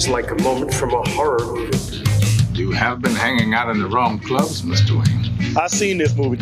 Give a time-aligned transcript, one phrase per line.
[0.00, 2.02] is like a moment from a horror movie.
[2.54, 4.92] You have been hanging out in the wrong clubs, Mr.
[4.96, 5.56] Wayne.
[5.58, 6.38] I've seen this movie.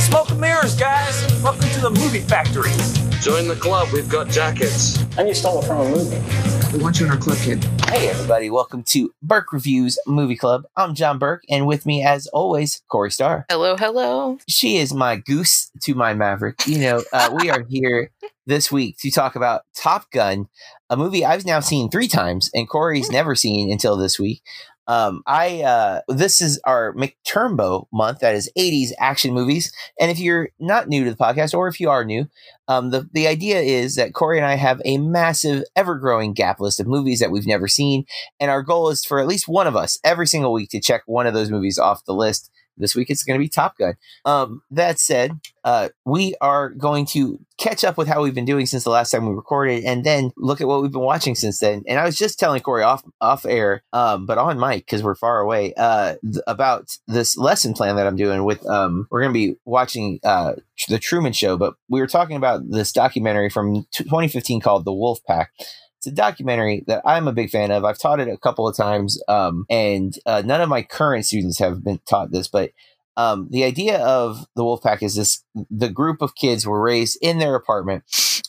[0.00, 1.14] Smoke and mirrors, guys.
[1.44, 2.72] Welcome to the movie factory.
[3.20, 3.90] Join the club.
[3.92, 5.00] We've got jackets.
[5.16, 6.76] And you stole it from a movie.
[6.76, 7.62] We want you in our club, kid.
[7.88, 8.50] Hey, everybody.
[8.50, 10.64] Welcome to Burke Reviews Movie Club.
[10.76, 13.46] I'm John Burke, and with me, as always, Corey Starr.
[13.48, 14.38] Hello, hello.
[14.48, 16.66] She is my goose to my maverick.
[16.66, 18.10] You know, uh, we are here
[18.46, 20.48] this week to talk about Top Gun,
[20.90, 24.42] a movie I've now seen three times, and Corey's never seen until this week.
[24.86, 28.18] Um, I uh, this is our McTurnbo month.
[28.18, 29.72] That is '80s action movies.
[30.00, 32.26] And if you're not new to the podcast, or if you are new,
[32.66, 36.58] um, the the idea is that Corey and I have a massive, ever growing gap
[36.58, 38.04] list of movies that we've never seen,
[38.40, 41.02] and our goal is for at least one of us every single week to check
[41.06, 42.50] one of those movies off the list.
[42.80, 43.94] This week it's going to be Top Gun.
[44.24, 45.32] Um, that said,
[45.64, 49.10] uh, we are going to catch up with how we've been doing since the last
[49.10, 51.82] time we recorded, and then look at what we've been watching since then.
[51.86, 55.14] And I was just telling Corey off off air, um, but on mic because we're
[55.14, 58.66] far away, uh, th- about this lesson plan that I'm doing with.
[58.66, 60.54] Um, we're going to be watching uh,
[60.88, 64.92] the Truman Show, but we were talking about this documentary from t- 2015 called The
[64.92, 65.52] Wolf Pack.
[66.00, 67.84] It's a documentary that I'm a big fan of.
[67.84, 71.58] I've taught it a couple of times, um, and uh, none of my current students
[71.58, 72.70] have been taught this, but
[73.18, 77.38] um, the idea of the Wolfpack is this: the group of kids were raised in
[77.38, 78.04] their apartment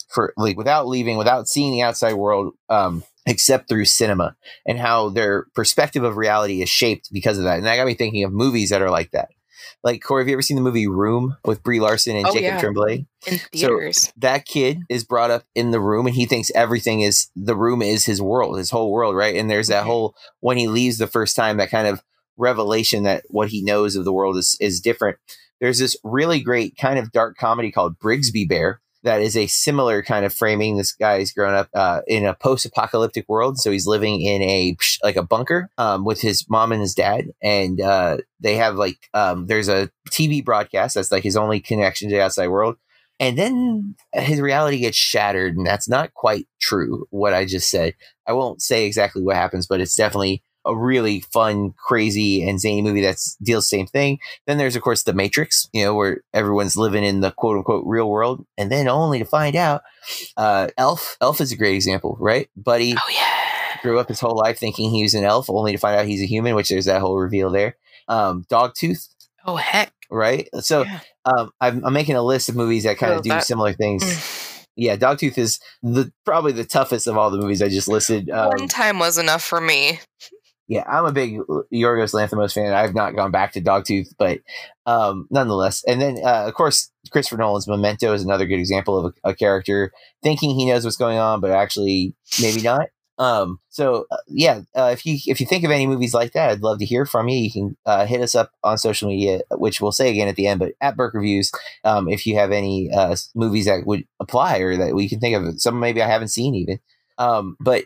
[0.08, 5.10] for like without leaving, without seeing the outside world, um, except through cinema, and how
[5.10, 7.58] their perspective of reality is shaped because of that.
[7.58, 9.28] And that got me thinking of movies that are like that.
[9.84, 12.44] Like Corey, have you ever seen the movie Room with Brie Larson and Oh, Jacob
[12.44, 12.60] yeah.
[12.60, 13.06] Tremblay?
[13.28, 14.12] In theaters.
[14.18, 17.82] that kid is brought up in the room and he thinks everything is the room
[17.82, 19.36] is his world, his whole world, right?
[19.36, 22.02] And there's that whole when he leaves the first time, that kind of
[22.38, 25.18] revelation that what he knows of the world is is different.
[25.60, 30.04] There's this really great kind of dark comedy called Brigsby Bear that is a similar
[30.04, 30.78] kind of framing.
[30.78, 35.16] This guy's grown up uh, in a post-apocalyptic world, so he's living in a like
[35.16, 39.48] a bunker um, with his mom and his dad, and uh, they have like um,
[39.48, 42.76] there's a TV broadcast that's like his only connection to the outside world.
[43.20, 47.06] And then his reality gets shattered, and that's not quite true.
[47.12, 47.94] What I just said,
[48.28, 52.82] I won't say exactly what happens, but it's definitely a really fun, crazy, and zany
[52.82, 54.20] movie that deals the same thing.
[54.48, 57.84] Then there's of course the Matrix, you know, where everyone's living in the quote unquote
[57.86, 59.82] real world, and then only to find out,
[60.38, 61.18] uh, Elf.
[61.22, 62.50] Elf is a great example, right?
[62.56, 63.82] Buddy Oh, yeah.
[63.82, 66.22] grew up his whole life thinking he was an elf, only to find out he's
[66.22, 67.76] a human, which there's that whole reveal there.
[68.08, 69.08] Um, Dogtooth,
[69.46, 69.92] Oh, heck.
[70.12, 70.48] right?
[70.60, 71.00] So Yeah.
[71.26, 73.74] um, I'm, I'm making a list of movies that kind Oh, of do that- similar
[73.74, 74.04] things.
[74.04, 74.58] Mm.
[74.78, 78.30] Yeah, Dogtooth is the probably the toughest of all the movies I just listed.
[78.30, 80.00] Um, One time was enough for me.
[80.72, 81.38] Yeah, I'm a big
[81.74, 82.72] Yorgos Lanthimos fan.
[82.72, 84.40] I've not gone back to Dogtooth, but
[84.86, 85.84] um, nonetheless.
[85.84, 89.36] And then, uh, of course, Christopher Nolan's Memento is another good example of a, a
[89.36, 89.92] character
[90.24, 92.88] thinking he knows what's going on, but actually maybe not.
[93.18, 96.52] Um, so uh, yeah, uh, if you if you think of any movies like that,
[96.52, 97.38] I'd love to hear from you.
[97.38, 100.48] You can uh, hit us up on social media, which we'll say again at the
[100.48, 101.52] end, but at Burke Reviews,
[101.84, 105.36] um, if you have any uh, movies that would apply or that we can think
[105.36, 106.80] of, some maybe I haven't seen even.
[107.18, 107.84] Um, but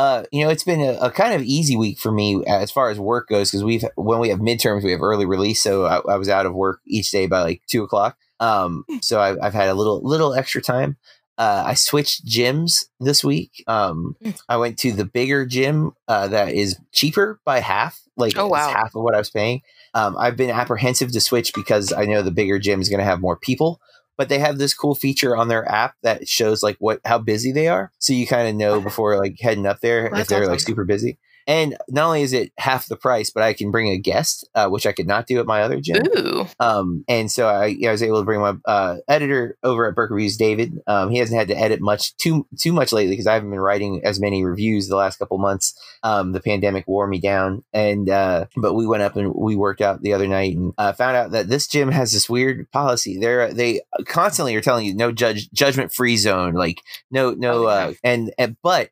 [0.00, 2.88] uh, you know, it's been a, a kind of easy week for me as far
[2.90, 5.96] as work goes because we've when we have midterms, we have early release, so I,
[6.14, 8.16] I was out of work each day by like two o'clock.
[8.40, 10.96] Um, so I've, I've had a little little extra time.
[11.36, 13.62] Uh, I switched gyms this week.
[13.66, 14.38] Um, Mm.
[14.48, 18.68] I went to the bigger gym uh, that is cheaper by half, like Oh, wow.
[18.72, 19.62] half of what I was paying.
[19.94, 23.10] Um, I've been apprehensive to switch because I know the bigger gym is going to
[23.10, 23.80] have more people,
[24.20, 27.52] but they have this cool feature on their app that shows like what how busy
[27.52, 30.60] they are, so you kind of know before like heading up there if they're like
[30.60, 31.16] super busy.
[31.46, 34.68] And not only is it half the price, but I can bring a guest, uh,
[34.68, 36.02] which I could not do at my other gym.
[36.16, 36.46] Ooh.
[36.58, 40.10] Um, and so I, I was able to bring my uh, editor over at Burke
[40.10, 40.80] Reviews, David.
[40.86, 43.60] Um, he hasn't had to edit much too too much lately because I haven't been
[43.60, 45.78] writing as many reviews the last couple months.
[46.02, 49.80] Um, the pandemic wore me down, and uh, but we went up and we worked
[49.80, 53.18] out the other night and uh, found out that this gym has this weird policy.
[53.18, 56.80] They're they constantly are telling you no judge judgment free zone, like
[57.10, 58.90] no no, Oh, uh, and, and but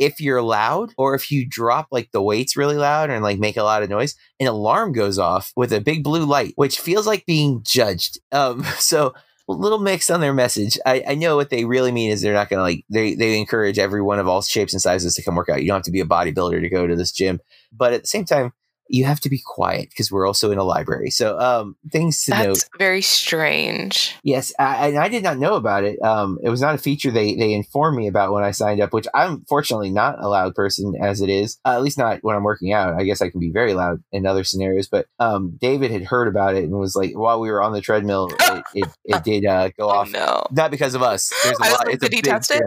[0.00, 3.58] if you're loud or if you drop like the weights really loud and like make
[3.58, 7.06] a lot of noise, an alarm goes off with a big blue light, which feels
[7.06, 8.18] like being judged.
[8.32, 9.14] Um, so
[9.46, 10.78] a little mix on their message.
[10.86, 13.38] I, I know what they really mean is they're not going to like they they
[13.38, 15.60] encourage everyone of all shapes and sizes to come work out.
[15.60, 18.08] You don't have to be a bodybuilder to go to this gym, but at the
[18.08, 18.52] same time,
[18.90, 21.10] you have to be quiet because we're also in a library.
[21.10, 22.40] So um, things to note.
[22.46, 24.16] That's very strange.
[24.22, 26.00] Yes, I, and I did not know about it.
[26.02, 28.92] Um, it was not a feature they they informed me about when I signed up,
[28.92, 31.58] which I'm fortunately not a loud person as it is.
[31.64, 32.94] Uh, at least not when I'm working out.
[32.94, 34.88] I guess I can be very loud in other scenarios.
[34.88, 37.80] But um, David had heard about it and was like, while we were on the
[37.80, 40.10] treadmill, it it, it did uh, go Oh off.
[40.10, 40.44] no.
[40.50, 41.32] Not because of us.
[41.44, 41.86] There's a lot.
[41.86, 42.62] like, it's a did he test it?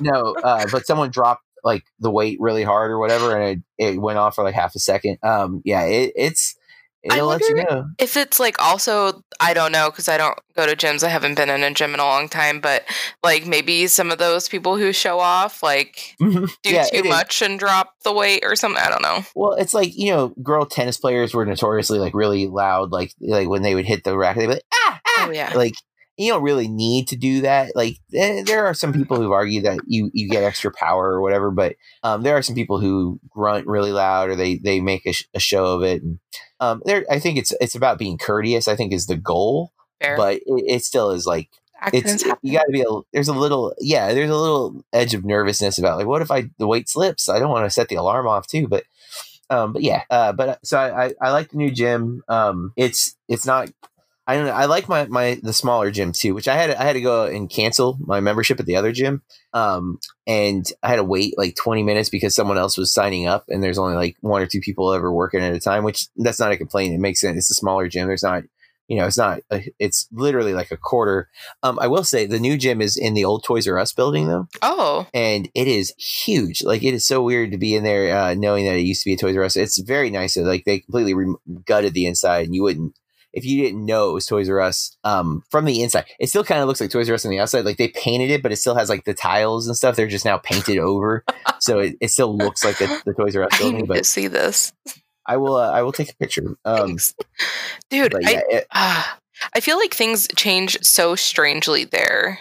[0.00, 4.00] no, uh, but someone dropped like the weight really hard or whatever, and it, it
[4.00, 5.18] went off for like half a second.
[5.22, 6.54] Um, yeah, it, it's
[7.02, 7.86] it'll let you know.
[7.98, 11.02] If it's like also, I don't know because I don't go to gyms.
[11.02, 12.84] I haven't been in a gym in a long time, but
[13.22, 17.10] like maybe some of those people who show off like do Yeah, too it is.
[17.10, 18.82] much and drop the weight or something.
[18.82, 19.24] I don't know.
[19.34, 23.48] Well, it's like you know, girl tennis players were notoriously like really loud, like like
[23.48, 25.52] when they would hit the racket, they'd be like ah, ah Oh yeah.
[25.54, 25.74] like
[26.16, 27.74] you don't really need to do that.
[27.74, 31.20] Like eh, there are some people who've argued that you you get extra power or
[31.20, 35.06] whatever, but um, there are some people who grunt really loud or they they make
[35.06, 36.02] a, sh- a show of it.
[36.02, 36.18] And,
[36.60, 38.68] um, there, I think it's it's about being courteous.
[38.68, 40.16] I think is the goal, Fair.
[40.16, 41.48] but it, it still is like
[41.80, 42.38] Accidents it's happen.
[42.42, 45.78] you got to be a there's a little yeah there's a little edge of nervousness
[45.78, 48.26] about like what if I the weight slips I don't want to set the alarm
[48.26, 48.84] off too but
[49.50, 53.16] um but yeah uh but so I I, I like the new gym um it's
[53.28, 53.70] it's not
[54.26, 56.84] I don't know I like my my the smaller gym too which I had I
[56.84, 59.22] had to go and cancel my membership at the other gym
[59.52, 63.44] um and I had to wait like 20 minutes because someone else was signing up
[63.48, 66.40] and there's only like one or two people ever working at a time which that's
[66.40, 68.44] not a complaint it makes sense it's a smaller gym there's not
[68.88, 71.28] you know it's not a, it's literally like a quarter
[71.62, 74.28] um, I will say the new gym is in the old Toys R Us building
[74.28, 76.62] though, oh, and it is huge.
[76.62, 79.08] Like it is so weird to be in there, uh, knowing that it used to
[79.08, 79.56] be a Toys R Us.
[79.56, 80.36] It's very nice.
[80.36, 81.34] Like they completely re-
[81.64, 82.94] gutted the inside, and you wouldn't
[83.34, 84.96] if you didn't know it was Toys R Us.
[85.04, 87.38] Um, from the inside, it still kind of looks like Toys R Us on the
[87.40, 87.64] outside.
[87.64, 89.96] Like they painted it, but it still has like the tiles and stuff.
[89.96, 91.24] They're just now painted over,
[91.60, 93.76] so it, it still looks like the, the Toys R Us I building.
[93.76, 94.72] need to But see this.
[95.26, 96.42] I will, uh, I will take a picture.
[96.64, 96.96] Um,
[97.90, 99.18] Dude, but I it- ah,
[99.54, 102.38] I feel like things change so strangely there.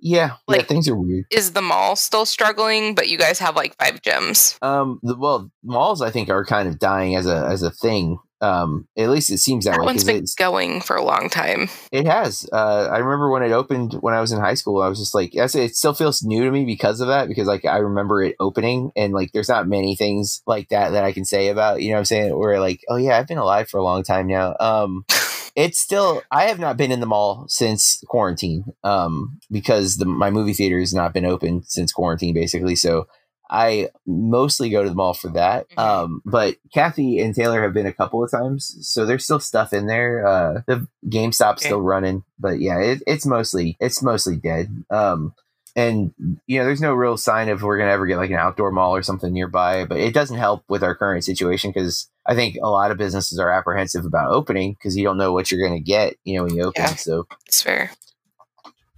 [0.00, 1.24] yeah, yeah, Like- things are weird.
[1.30, 4.62] Is the mall still struggling, but you guys have like five gyms?
[4.62, 8.18] Um, the, well, malls I think are kind of dying as a as a thing.
[8.40, 11.68] Um, at least it seems that, That way one's been going for a long time.
[11.90, 12.48] it has.
[12.52, 14.82] Uh, I remember when it opened when I was in high school.
[14.82, 17.28] I was just like, yes, it still feels new to me because of that.
[17.28, 21.04] Because like I remember it opening, and like there's not many things like that that
[21.04, 21.80] I can say about.
[21.82, 24.02] You know, what I'm saying where like, oh yeah, I've been alive for a long
[24.02, 24.54] time now.
[24.60, 25.04] Um,
[25.56, 28.64] it's still I have not been in the mall since quarantine.
[28.84, 32.76] Um, because the my movie theater has not been open since quarantine, basically.
[32.76, 33.06] So
[33.50, 35.68] I mostly go to the mall for that.
[35.70, 35.78] Mhm.
[35.82, 39.72] Um, but Kathy and Taylor have been a couple of times, so there's still stuff
[39.72, 40.26] in there.
[40.26, 41.66] Uh, the GameStop's Okay.
[41.68, 44.84] still running, but yeah, it, it's mostly it's mostly dead.
[44.90, 45.34] Um,
[45.76, 46.12] and
[46.46, 48.96] you know, there's no real sign of we're gonna ever get like an outdoor mall
[48.96, 49.84] or something nearby.
[49.84, 53.38] But it doesn't help with our current situation because I think a lot of businesses
[53.38, 56.16] are apprehensive about opening because you don't know what you're gonna get.
[56.24, 56.82] You know, when you open.
[56.82, 56.94] Yeah.
[56.96, 57.90] So, It's fair.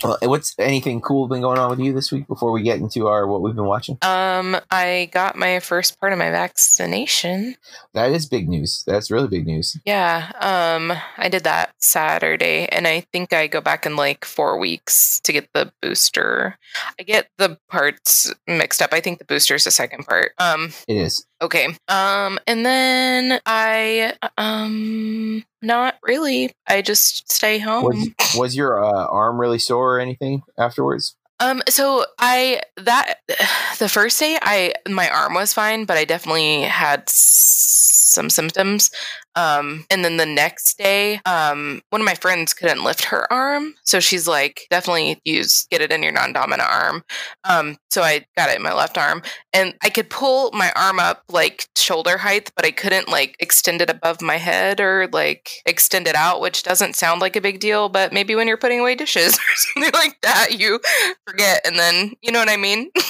[0.04, 3.08] Uh, what's anything cool been going on with you this week before we get into
[3.08, 3.98] our what we've been watching?
[4.02, 7.56] Um, I got my first part of my vaccination.
[7.94, 8.84] That is big news.
[8.86, 9.78] That's really big news.
[9.84, 14.58] Yeah, um, I did that Saturday, and I think I go back in like four
[14.58, 16.58] weeks to get the booster.
[16.98, 18.92] I get the parts mixed up.
[18.92, 20.32] I think the booster is the second part.
[20.38, 21.26] Um, It is.
[21.42, 21.68] Okay.
[21.88, 26.52] Um, and then I um, not really.
[26.66, 27.84] I just stay home.
[27.84, 31.16] Was was your uh, arm really sore or anything afterwards?
[31.40, 33.18] Um, so I that
[33.78, 37.77] the first day I my arm was fine, but I definitely had s-
[38.08, 38.90] some symptoms.
[39.36, 43.74] Um, and then the next day, um, one of my friends couldn't lift her arm,
[43.84, 47.04] so she's like, definitely use get it in your non-dominant arm.
[47.44, 49.22] Um, so I got it in my left arm,
[49.52, 53.80] and I could pull my arm up like shoulder height, but I couldn't like extend
[53.80, 57.60] it above my head or like extend it out, which doesn't sound like a big
[57.60, 60.80] deal, but maybe when you're putting away dishes or something like that, you
[61.26, 62.90] forget, and then you know what I mean.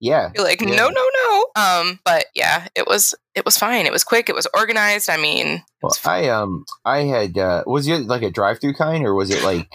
[0.00, 0.30] Yeah.
[0.34, 0.74] You're like, Yeah.
[0.76, 1.46] no, no, no.
[1.56, 3.86] Um, but yeah, it was it was fine.
[3.86, 4.28] It was quick.
[4.28, 5.08] It was organized.
[5.10, 5.92] I mean, Well.
[6.04, 9.42] I um I had uh, was it like a drive through kind or was it
[9.42, 9.68] like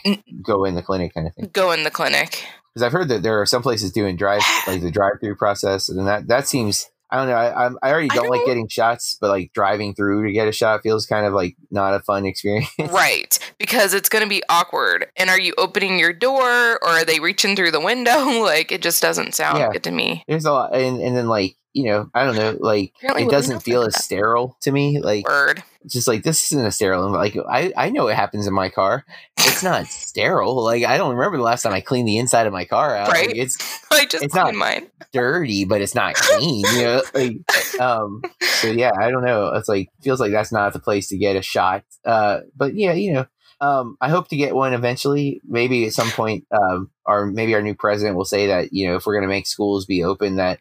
[0.43, 1.49] go in the clinic kind of thing?
[1.53, 2.43] go in the clinic.
[2.73, 5.89] Because I've heard that there are some places doing drive like the drive through process,
[5.89, 7.35] and that that seems I don't know.
[7.35, 10.47] I I'm- I already don't like don't- getting shots, but like driving through to get
[10.47, 12.69] a shot feels kind of like not a fun experience.
[12.89, 15.07] right, because it's going to be awkward.
[15.17, 16.43] And are you opening your door
[16.81, 18.25] or are they reaching through the window?
[18.43, 19.71] like it just doesn't sound Yeah.
[19.71, 20.23] good to me.
[20.27, 23.31] There's a lot, and and then like you know I don't know like Apparently it
[23.31, 24.03] doesn't feel like as that.
[24.03, 24.99] sterile to me.
[25.01, 25.63] Like Word.
[25.87, 27.09] Just like this isn't a sterile.
[27.11, 29.05] Like I I know what happens in my car.
[29.37, 30.63] It's not sterile.
[30.63, 33.09] Like I don't remember the last time I cleaned the inside of my car out.
[33.09, 33.35] Like, Right.
[33.37, 33.57] it's
[33.91, 34.87] I just It's not- mine.
[35.13, 36.65] dirty, but it's not clean.
[36.75, 38.21] You know, like, um.
[38.41, 39.47] So yeah, I don't know.
[39.55, 41.83] It's like feels like that's not the place to get a shot.
[42.05, 43.25] Uh, but yeah, you know,
[43.59, 45.41] um, I hope to get one eventually.
[45.47, 48.95] Maybe at some point, um, or maybe our new president will say that you know
[48.95, 50.59] if we're going to make schools be open, that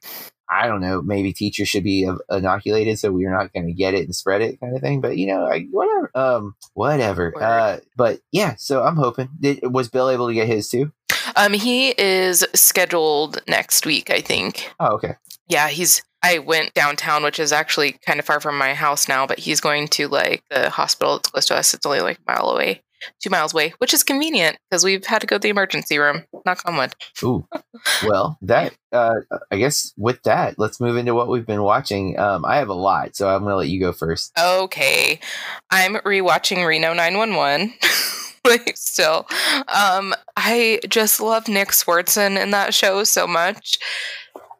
[0.50, 4.04] I don't know, maybe teachers should be inoculated so we're not going to get it
[4.04, 5.00] and spread it, kind of thing.
[5.00, 7.32] But you know, I, whatever, um, whatever.
[7.40, 9.28] Uh, but yeah, so I'm hoping.
[9.38, 10.92] Did, was Bill able to get his too?
[11.36, 14.72] Um, he is scheduled next week, I think.
[14.80, 15.14] Oh, okay.
[15.48, 16.02] Yeah, he's.
[16.22, 19.60] I went downtown, which is actually kind of far from my house now, but he's
[19.60, 21.72] going to like the hospital that's close to us.
[21.72, 22.82] It's only like a mile away,
[23.20, 26.24] two miles away, which is convenient because we've had to go to the emergency room.
[26.46, 26.94] Knock on wood.
[27.22, 27.46] Ooh.
[28.04, 32.18] Well, that uh, I guess with that, let's move into what we've been watching.
[32.18, 34.32] Um, I have a lot, so I'm gonna let you go first.
[34.38, 35.18] Okay,
[35.70, 37.72] I'm rewatching Reno 911.
[38.44, 39.26] like still,
[39.68, 43.78] um, I just love Nick Swardson in that show so much.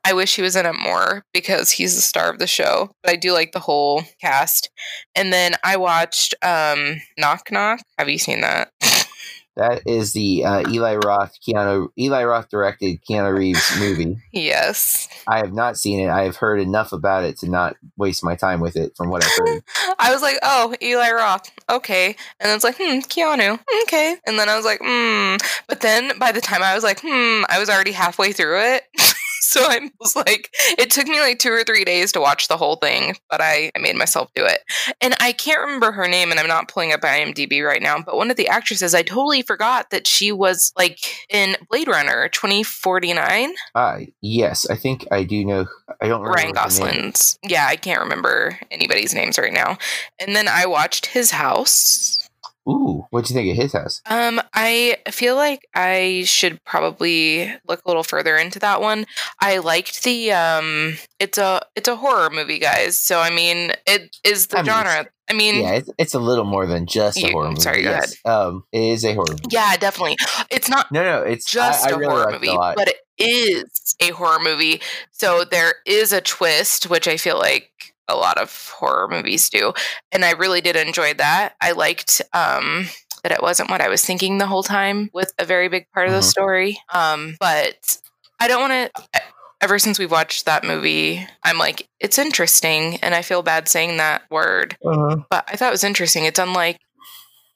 [0.04, 2.90] I wish he was in it more because he's the star of the show.
[3.02, 4.70] But I do like the whole cast.
[5.14, 7.80] And then I watched um, Knock Knock.
[7.98, 8.72] Have you seen that?
[9.56, 14.16] That is the uh, Eli Roth Keanu Eli Roth directed Keanu Reeves movie.
[14.32, 15.08] yes.
[15.28, 16.08] I have not seen it.
[16.08, 18.96] I have heard enough about it to not waste my time with it.
[18.96, 19.62] From what I've heard,
[19.98, 21.50] I was like, oh, Eli Roth.
[21.68, 22.16] Okay.
[22.38, 23.58] And it's like, hmm, Keanu.
[23.82, 24.16] Okay.
[24.26, 25.36] And then I was like, hmm.
[25.68, 28.84] But then by the time I was like, hmm, I was already halfway through it.
[29.60, 32.56] so I was like, it took me like two or three days to watch the
[32.56, 34.60] whole thing, but I, I made myself do it.
[35.00, 38.16] And I can't remember her name, and I'm not pulling up IMDb right now, but
[38.16, 43.52] one of the actresses, I totally forgot that she was like in Blade Runner 2049.
[43.74, 45.66] uh, yes, I think I do know.
[46.00, 46.52] I don't remember Ryan.
[46.52, 47.36] Gosling's.
[47.42, 49.78] Yeah, I can't remember anybody's names right now.
[50.20, 52.29] And then I watched his house.
[52.68, 54.00] Ooh, what do you think of his house?
[54.06, 59.06] Um, I feel like I should probably look a little further into that one.
[59.40, 62.98] I liked the um it's a it's a horror movie, guys.
[62.98, 65.06] So I mean it is the I mean, genre.
[65.28, 67.60] I mean Yeah, it's, it's a little more than just a You- horror movie.
[67.60, 68.16] sorry, go yes.
[68.24, 69.42] Um, it is a horror movie.
[69.50, 70.16] yeah, definitely.
[70.50, 72.96] It's not No, no, it's just I, I a really horror movie, a but it
[73.18, 74.80] is a horror movie.
[75.12, 77.70] So there is a twist, which I feel like
[78.10, 79.72] a lot of horror movies do,
[80.12, 81.54] and I really did enjoy that.
[81.60, 82.86] I liked um,
[83.22, 86.08] that it wasn't what I was thinking the whole time with a very big part
[86.08, 86.24] of the Mhm.
[86.30, 86.82] story.
[86.92, 87.98] Um, but
[88.40, 89.22] I don't want to.
[89.62, 93.98] Ever since we've watched that movie, I'm like, it's interesting, and I feel bad saying
[93.98, 95.16] that word, Uh-huh.
[95.28, 96.24] but I thought it was interesting.
[96.24, 96.78] It's unlike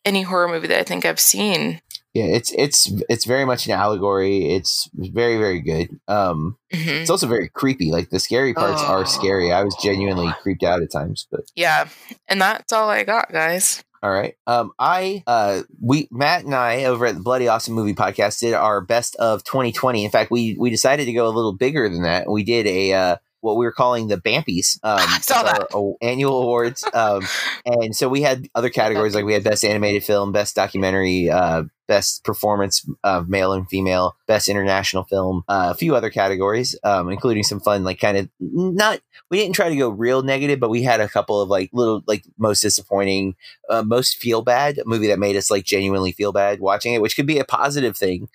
[0.04, 1.80] any horror movie that I think I've seen.
[2.14, 4.52] Yeah, it's it's it's very much an allegory.
[4.52, 5.88] It's very very good.
[6.08, 7.00] Um, Mhm.
[7.02, 7.90] it's also very creepy.
[7.90, 8.86] Like the scary parts Oh.
[8.86, 9.52] are scary.
[9.52, 11.88] I was genuinely creeped out at times, but Yeah,
[12.28, 13.82] and that's all I got, guys.
[14.02, 14.36] All right.
[14.46, 18.52] Um, I, uh, we, Matt and I over at the Bloody Awesome Movie Podcast did
[18.52, 20.04] our best of 2020.
[20.04, 22.30] In fact, we, we decided to go a little bigger than that.
[22.30, 25.96] We did a, uh, what we were calling the Bampies, um, I saw our that.
[26.02, 26.84] annual awards.
[26.92, 27.26] Um,
[27.64, 31.62] and so we had other categories like we had best animated film, best documentary, uh,
[31.86, 37.10] best performance of male and female, best international film, uh, a few other categories, um,
[37.10, 39.00] including some fun, like kind of not,
[39.30, 42.02] we didn't try to go real negative, but we had a couple of like little,
[42.06, 43.34] like most disappointing,
[43.68, 47.16] uh, most feel bad movie that made us like genuinely feel bad watching it, which
[47.16, 48.28] could be a positive thing.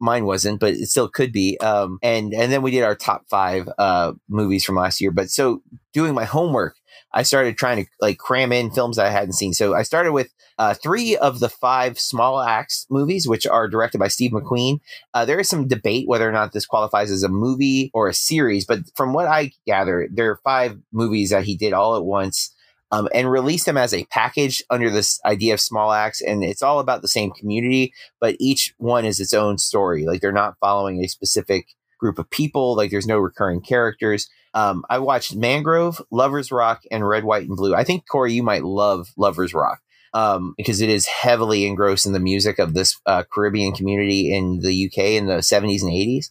[0.00, 1.58] Mine wasn't, but it still could be.
[1.60, 5.10] Um, and and then we did our top five uh, movies from last year.
[5.10, 5.62] But so
[5.94, 6.76] doing my homework,
[7.12, 9.54] I started trying to like cram in films that I hadn't seen.
[9.54, 13.98] So I started with uh, three of the five small acts movies, which are directed
[13.98, 14.80] by Steve McQueen.
[15.14, 18.14] Uh, there is some debate whether or not this qualifies as a movie or a
[18.14, 22.04] series, but from what I gather, there are five movies that he did all at
[22.04, 22.54] once
[22.90, 26.20] um, and released them as a package under this idea of small acts.
[26.20, 30.06] And it's all about the same community, but each one is its own story.
[30.06, 31.68] Like they're not following a specific
[31.98, 32.76] group of people.
[32.76, 34.28] Like there's no recurring characters.
[34.54, 37.74] Um, I watched Mangrove, Lovers Rock, and Red, White, and Blue.
[37.74, 39.80] I think Corey, you might love Lovers Rock
[40.14, 44.60] um, because it is heavily engrossed in the music of this uh, Caribbean community in
[44.60, 46.30] the UK in the 70s and 80s,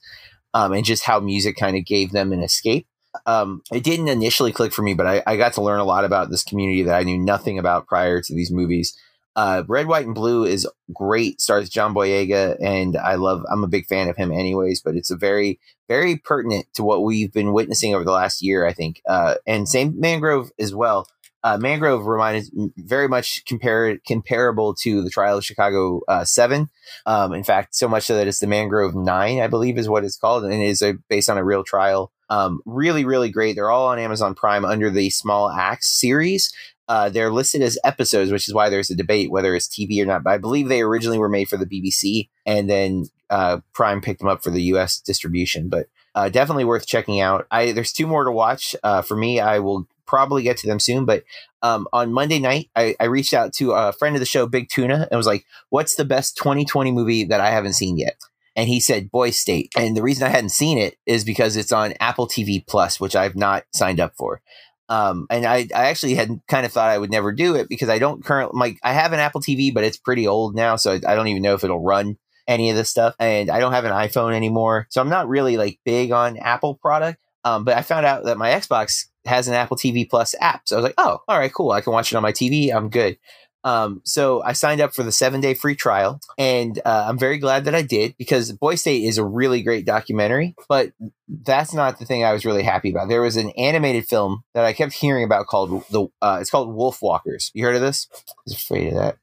[0.54, 2.88] um, and just how music kind of gave them an escape.
[3.26, 6.06] Um, it didn't initially click for me, but I, I got to learn a lot
[6.06, 8.98] about this community that I knew nothing about prior to these movies.
[9.38, 11.40] Uh, Red, White, and Blue is great.
[11.40, 13.44] Stars John Boyega, and I love.
[13.52, 14.82] I'm a big fan of him, anyways.
[14.82, 18.66] But it's a very, very pertinent to what we've been witnessing over the last year,
[18.66, 19.00] I think.
[19.08, 21.08] Uh, and same Mangrove as well.
[21.44, 26.68] Uh, Mangrove reminded very much compar- comparable to the Trial of Chicago uh, Seven.
[27.06, 30.04] Um, in fact, so much so that it's the Mangrove Nine, I believe, is what
[30.04, 32.12] it's called, and it is a, based on a real trial.
[32.30, 33.56] Um, really, really great.
[33.56, 36.52] They're all on Amazon Prime under the Small Acts series.
[36.88, 40.06] Uh, they're listed as episodes, which is why there's a debate whether it's TV or
[40.06, 40.24] not.
[40.24, 44.20] But I believe they originally were made for the BBC, and then uh, Prime picked
[44.20, 45.70] them up for the US distribution.
[45.70, 47.46] But uh, definitely worth checking out.
[47.52, 48.76] I there's two more to watch.
[48.84, 51.06] Uh, for me, I will probably get to them soon.
[51.06, 51.24] But
[51.62, 54.70] um, on Monday night, I, I reached out to a friend of the show, Big
[54.70, 58.16] Tuna, and was like, "What's the best 2020 movie that I haven't seen yet?"
[58.56, 59.72] And he said Boy State.
[59.78, 63.16] And the reason I hadn't seen it is because it's on Apple TV Plus, which
[63.16, 64.42] I've not signed up for.
[64.90, 67.90] Um, and I, I actually had kind of thought I would never do it because
[67.90, 70.92] I don't currently like I have an Apple TV, but it's pretty old now, so
[70.92, 72.18] I, I don't even know if it'll run
[72.48, 75.58] any of this stuff, and I don't have an iPhone anymore, so I'm not really
[75.58, 77.20] like big on Apple product.
[77.44, 80.76] Um, but I found out that my Xbox has an Apple TV Plus app, so
[80.76, 81.72] I was like, oh, all right, cool.
[81.72, 82.74] I can watch it on my TV.
[82.74, 83.18] I'm good.
[83.64, 87.38] Um, so I signed up for the seven day free trial, and uh, I'm very
[87.38, 90.56] glad that I did because Boy State is a really great documentary.
[90.70, 90.92] But
[91.28, 93.10] that's not the thing I was really happy about.
[93.10, 96.08] There was an animated film that I kept hearing about called the.
[96.22, 97.52] Uh, it's called Wolf Walkers.
[97.54, 98.08] You heard of this?
[98.14, 99.18] I was afraid of that.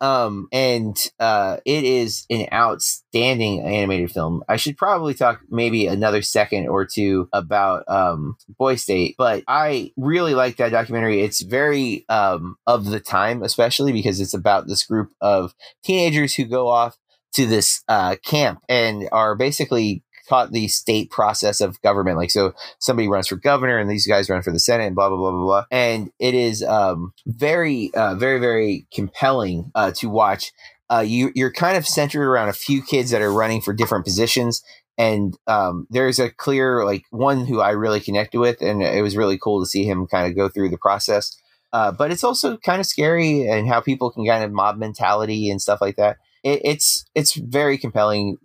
[0.00, 4.42] Um, and uh, it is an outstanding animated film.
[4.48, 9.92] I should probably talk maybe another second or two about um, Boy State, but I
[9.96, 11.22] really like that documentary.
[11.22, 16.44] It's very um, of the time, especially because it's about this group of teenagers who
[16.44, 16.96] go off
[17.34, 22.16] to this uh, camp and are basically taught the state process of government.
[22.16, 25.08] Like, so somebody runs for governor and these guys run for the Senate and blah,
[25.08, 25.64] blah, blah, blah, blah.
[25.70, 30.52] And it is um, very, uh, very, very compelling uh, to watch.
[30.90, 34.04] Uh, you, you're kind of centered around a few kids that are running for different
[34.04, 34.62] positions.
[34.96, 38.60] And um, there's a clear, like, one who I really connected with.
[38.60, 41.36] And it was really cool to see him kind of go through the process.
[41.72, 45.50] Uh, but it's also kind of scary and how people can kind of mob mentality
[45.50, 46.18] and stuff like that.
[46.44, 48.36] It, it's it's very compelling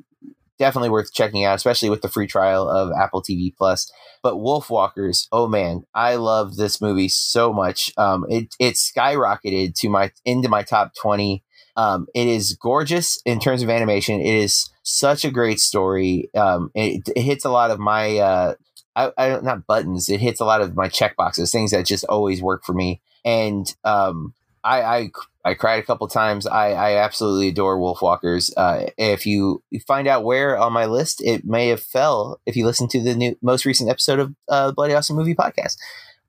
[0.59, 3.91] definitely worth checking out, especially with the free trial of Apple TV Plus.
[4.21, 7.91] But Wolf Walkers, oh man, I love this movie so much.
[7.97, 11.43] Um, it it skyrocketed to my into my top twenty.
[11.75, 14.19] Um, it is gorgeous in terms of animation.
[14.19, 16.29] It is such a great story.
[16.35, 18.55] Um, it, it hits a lot of my uh,
[18.95, 20.09] I, I not buttons.
[20.09, 23.01] It hits a lot of my check boxes, things that just always work for me.
[23.23, 25.11] And um, I, I
[25.45, 26.45] I cried a couple times.
[26.45, 28.51] I, I absolutely adore Wolfwalkers.
[28.57, 32.65] Uh, if you, find out where on my list, it may have fell if you
[32.65, 35.77] listen to the new most recent episode of uh, Bloody Awesome Movie Podcast.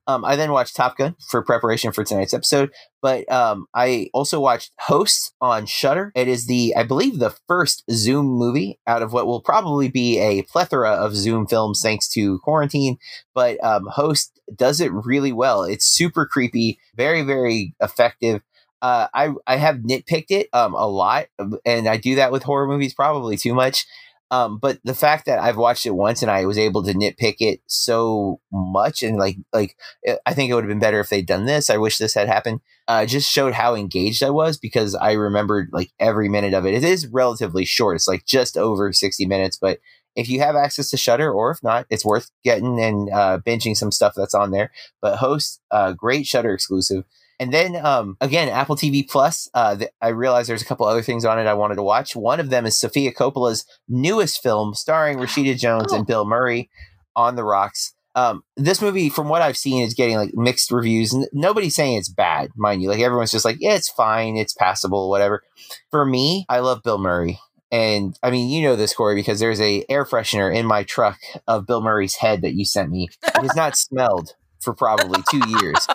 [0.07, 4.39] Um, I then watched Top Gun for preparation for tonight's episode, but um, I also
[4.39, 6.11] watched Host on Shudder.
[6.15, 10.19] It is the, I believe, the first Zoom movie out of what will probably be
[10.19, 12.97] a plethora of Zoom films thanks to quarantine.
[13.33, 15.63] But um, Host does it really well.
[15.63, 18.41] It's super creepy, very, very effective
[18.81, 21.27] uh, I I have nitpicked it um, a lot,
[21.65, 23.85] and I do that with horror movies probably too much.
[24.31, 27.35] Um, but the fact that I've watched it once and I was able to nitpick
[27.39, 31.09] it so much, and like like eh, I think it would have been better if
[31.09, 31.69] they'd done this.
[31.69, 32.61] I wish this had happened.
[32.87, 36.73] Uh, just showed how engaged I was because I remembered like every minute of it.
[36.73, 39.79] It is relatively short; it's like just over sixty minutes, but
[40.15, 43.75] if you have access to Shudder or if not, it's worth getting and uh, binging
[43.75, 44.71] some stuff that's on there.
[45.01, 47.03] But Host, uh, great Shudder exclusive.
[47.41, 49.49] And then um, again, Apple TV Plus.
[49.55, 52.15] Uh, th- I realized there's a couple other things on it I wanted to watch.
[52.15, 55.95] One of them is Sofia Coppola's newest film, starring Rashida Jones oh.
[55.95, 56.69] and Bill Murray,
[57.15, 57.95] On the Rocks.
[58.13, 61.15] Um, this movie, from what I've seen, is getting like mixed reviews.
[61.15, 62.89] N- nobody's saying it's bad, mind you.
[62.89, 65.41] Like everyone's just like, yeah, it's fine, it's passable, whatever.
[65.89, 67.39] For me, I love Bill Murray.
[67.71, 71.17] And I mean, you know this, Corey, because there's a air freshener in my truck
[71.47, 73.09] of Bill Murray's head that you sent me.
[73.23, 75.87] It has not smelled for probably two years.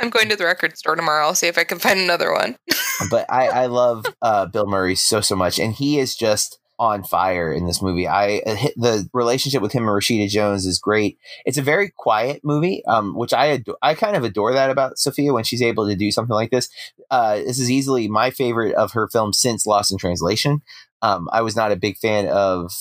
[0.00, 1.26] I'm going to the record store tomorrow.
[1.26, 2.56] I'll see if I can find another one.
[3.10, 7.02] but I, I love uh, Bill Murray so so much, and he is just on
[7.02, 8.06] fire in this movie.
[8.06, 11.18] I uh, the relationship with him and Rashida Jones is great.
[11.44, 14.98] It's a very quiet movie, um, which I adore, I kind of adore that about
[14.98, 16.68] Sofia when she's able to do something like this.
[17.10, 20.62] Uh, this is easily my favorite of her films since Lost in Translation.
[21.02, 22.72] Um, I was not a big fan of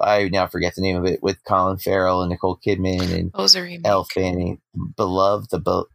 [0.00, 3.48] I now forget the name of it with Colin Farrell and Nicole Kidman and oh,
[3.84, 4.60] Elle Fanning.
[4.96, 5.94] Beloved, the Be-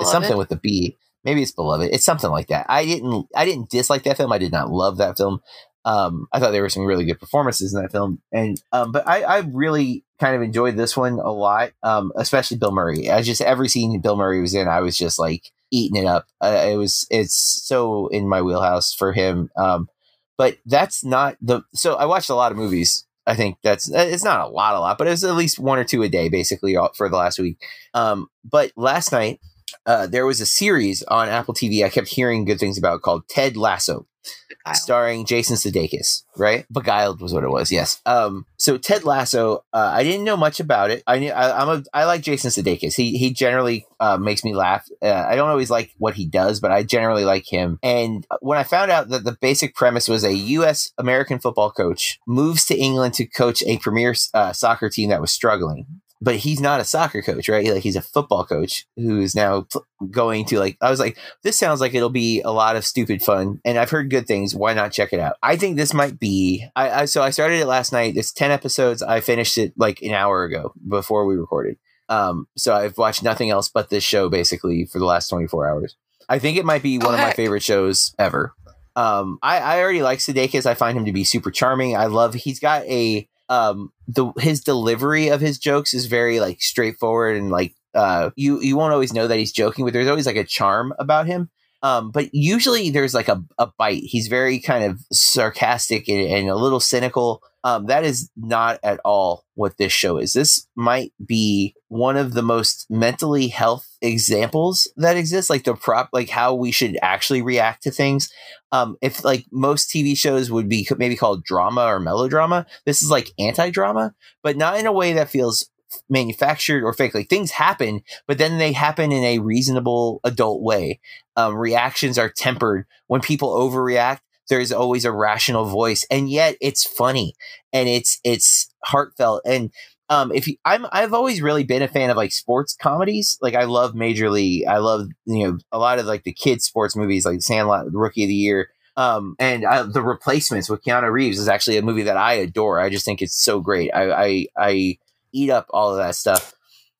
[0.00, 0.96] it's something with the B.
[1.24, 1.90] Maybe it's Beloved.
[1.92, 2.66] It's something like that.
[2.68, 3.26] I didn't.
[3.36, 4.32] I didn't dislike that film.
[4.32, 5.40] I did not love that film.
[5.84, 9.06] Um, I thought there were some really good performances in that film, and um, but
[9.06, 13.10] I, I really kind of enjoyed this one a lot, um, especially Bill Murray.
[13.10, 16.26] I just every scene Bill Murray was in, I was just like eating it up.
[16.40, 17.34] Uh, it was it's
[17.66, 19.50] so in my wheelhouse for him.
[19.56, 19.88] Um,
[20.36, 21.62] but that's not the.
[21.74, 24.74] So I watched a lot of movies I think that's uh, it's not a lot,
[24.74, 27.16] a lot, but it was at least one or two a day, basically, for the
[27.16, 27.58] last week.
[27.94, 29.40] Um, but last night,
[29.86, 33.28] uh, there was a series on Apple TV I kept hearing good things about called
[33.28, 34.06] Ted Lasso.
[34.48, 34.76] Beguiled.
[34.76, 36.66] starring Jason Sudeikis, right?
[36.70, 37.72] Beguiled was what it was.
[37.72, 38.02] Yes.
[38.04, 38.44] Um.
[38.58, 41.02] So Ted Lasso, uh, I didn't know much about it.
[41.06, 42.94] I knew I, am a I like Jason Sudeikis.
[42.94, 44.86] He he generally uh, makes me laugh.
[45.00, 47.78] Uh, I don't always like what he does, but I generally like him.
[47.82, 50.92] And when I found out that the basic premise was a U.S.
[50.98, 55.32] American football coach moves to England to coach a premier uh, soccer team that was
[55.32, 55.86] struggling,
[56.20, 57.66] but he's not a soccer coach, right?
[57.66, 59.66] Like he's a football coach who is now
[60.10, 60.76] going to like.
[60.80, 63.90] I was like, this sounds like it'll be a lot of stupid fun, and I've
[63.90, 64.54] heard good things.
[64.54, 65.36] Why not check it out?
[65.42, 66.66] I think this might be.
[66.76, 68.16] I, I so I started it last night.
[68.16, 69.02] It's ten episodes.
[69.02, 71.76] I finished it like an hour ago before we recorded.
[72.08, 75.68] Um, so I've watched nothing else but this show basically for the last twenty four
[75.68, 75.96] hours.
[76.28, 78.54] I think it might be one oh, of my favorite shows ever.
[78.94, 80.66] Um, I, I already like Sudeikis.
[80.66, 81.96] I find him to be super charming.
[81.96, 86.62] I love he's got a um the his delivery of his jokes is very like
[86.62, 90.26] straightforward and like uh you you won't always know that he's joking, but there's always
[90.26, 91.50] like a charm about him.
[91.82, 94.02] Um, but usually there's like a, a bite.
[94.04, 97.42] He's very kind of sarcastic and, and a little cynical.
[97.62, 100.32] Um, that is not at all what this show is.
[100.32, 106.08] This might be one of the most mentally health examples that exists, like the prop,
[106.12, 108.30] like how we should actually react to things.
[108.72, 113.10] Um, if like most TV shows would be maybe called drama or melodrama, this is
[113.10, 115.68] like anti-drama, but not in a way that feels
[116.08, 117.14] manufactured or fake.
[117.14, 121.00] Like things happen, but then they happen in a reasonable adult way.
[121.36, 122.86] Um, reactions are tempered.
[123.06, 127.34] When people overreact, there's always a rational voice, and yet it's funny
[127.72, 129.42] and it's it's heartfelt.
[129.44, 129.70] And
[130.08, 133.38] um, if you, I'm, I've always really been a fan of like sports comedies.
[133.40, 134.66] Like I love Major League.
[134.66, 138.24] I love you know a lot of like the kids sports movies, like Sandlot, Rookie
[138.24, 138.70] of the Year.
[138.96, 142.80] Um, and uh, the replacements with Keanu Reeves is actually a movie that I adore.
[142.80, 143.90] I just think it's so great.
[143.94, 144.98] I, I, I
[145.32, 146.54] eat up all of that stuff.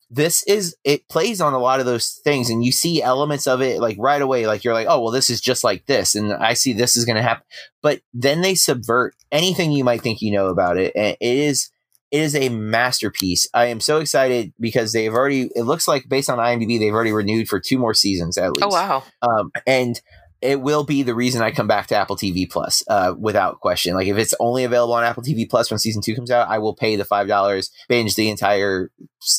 [0.09, 3.61] This is it plays on a lot of those things, and you see elements of
[3.61, 4.45] it like right away.
[4.45, 7.05] Like you're like, oh well, this is just like this, and I see this is
[7.05, 7.45] going to happen.
[7.81, 11.71] But then they subvert anything you might think you know about it, and it is
[12.11, 13.47] it is a masterpiece.
[13.53, 15.49] I am so excited because they've already.
[15.55, 18.63] It looks like based on IMDb, they've already renewed for two more seasons at least.
[18.63, 19.03] Oh wow!
[19.21, 20.01] Um, and
[20.41, 23.93] it will be the reason I come back to Apple TV Plus, uh, without question.
[23.93, 26.57] Like if it's only available on Apple TV Plus when season two comes out, I
[26.57, 28.91] will pay the five dollars, binge the entire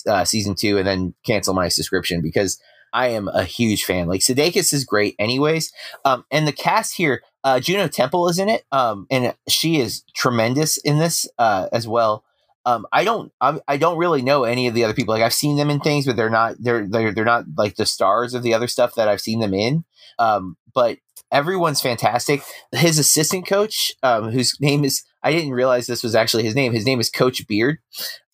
[0.07, 2.61] uh, season two, and then cancel my subscription because
[2.93, 4.07] I am a huge fan.
[4.07, 5.73] Like Sudeikis is great, anyways.
[6.05, 10.05] Um, and the cast here, uh, Juno Temple is in it, um, and she is
[10.15, 12.25] tremendous in this uh, as well.
[12.65, 15.15] Um, I don't, I'm, I don't really know any of the other people.
[15.15, 17.87] Like I've seen them in things, but they're not, they're, they're, they're not like the
[17.87, 19.85] stars of the other stuff that I've seen them in.
[20.19, 20.99] Um, but
[21.31, 22.43] everyone's fantastic.
[22.73, 26.73] His assistant coach, um, whose name is I didn't realize this was actually his name.
[26.73, 27.79] His name is Coach Beard.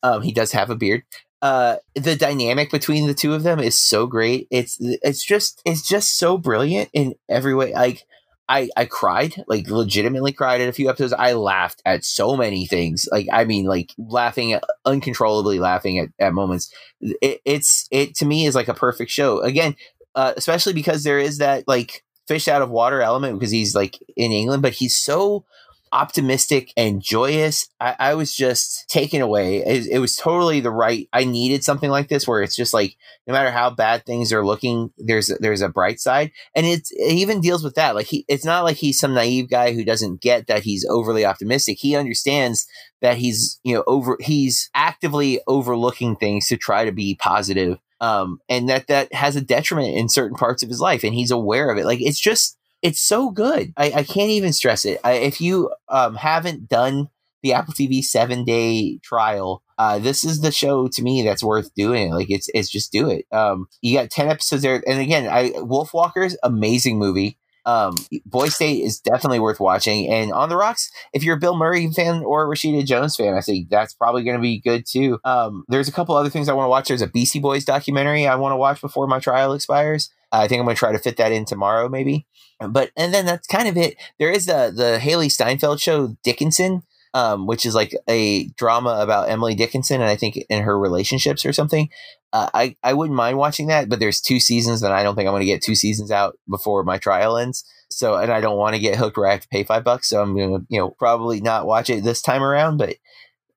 [0.02, 1.02] Um, he does have a beard.
[1.40, 4.48] Uh, the dynamic between the two of them is so great.
[4.50, 7.72] It's it's just it's just so brilliant in every way.
[7.72, 8.04] Like
[8.48, 11.12] I I cried, like legitimately cried at a few episodes.
[11.12, 13.06] I laughed at so many things.
[13.10, 16.72] Like I mean, like laughing uncontrollably, laughing at, at moments.
[17.00, 19.40] It, it's it to me is like a perfect show.
[19.40, 19.76] Again,
[20.14, 23.98] uh, especially because there is that like fish out of water element because he's like
[24.16, 25.44] in England, but he's so
[25.92, 27.68] optimistic and joyous.
[27.80, 29.58] I, I was just taken away.
[29.58, 31.08] It, it, was totally the right.
[31.12, 32.96] I needed something like this where it's just like
[33.26, 37.14] no matter how bad things are looking, there's there's a bright side, and it's, it
[37.14, 37.94] even deals with that.
[37.94, 41.24] Like he, it's not like he's some naive guy who doesn't get that he's overly
[41.24, 41.78] optimistic.
[41.78, 42.66] He understands
[43.00, 48.40] that he's you know over he's actively overlooking things to try to be positive um,
[48.48, 51.70] and that that has a detriment in certain parts of his life, and he's aware
[51.70, 51.84] of it.
[51.84, 53.72] Like it's just it's so good.
[53.76, 55.00] I, I can't even stress it.
[55.04, 57.08] I, if you um, haven't done
[57.42, 61.72] the Apple TV seven day trial, uh, this is the show to me that's worth
[61.74, 62.12] doing.
[62.12, 63.26] Like it's it's just do it.
[63.32, 67.38] Um, you got ten episodes there, and again, I Wolf Walker's amazing movie.
[67.68, 70.10] Um, Boy State is definitely worth watching.
[70.10, 73.42] And On the Rocks, if you're a Bill Murray fan or Rashida Jones fan, I
[73.42, 75.18] think that's probably going to be good too.
[75.22, 76.88] Um, there's a couple other things I want to watch.
[76.88, 80.10] There's a Beastie Boys documentary I want to watch before my trial expires.
[80.32, 82.26] I think I'm going to try to fit that in tomorrow, maybe.
[82.60, 83.96] But and then that's kind of it.
[84.18, 86.82] There is the the Hailee Steinfeld show Dickinson,
[87.14, 91.46] um, which is like a drama about Emily Dickinson and I think in her relationships
[91.46, 91.88] or something.
[92.32, 95.26] Uh, I I wouldn't mind watching that, but there's two seasons, and I don't think
[95.26, 97.64] I'm going to get two seasons out before my trial ends.
[97.90, 100.08] So, and I don't want to get hooked where I have to pay five bucks.
[100.08, 102.76] So I'm going to, you know, probably not watch it this time around.
[102.76, 102.96] But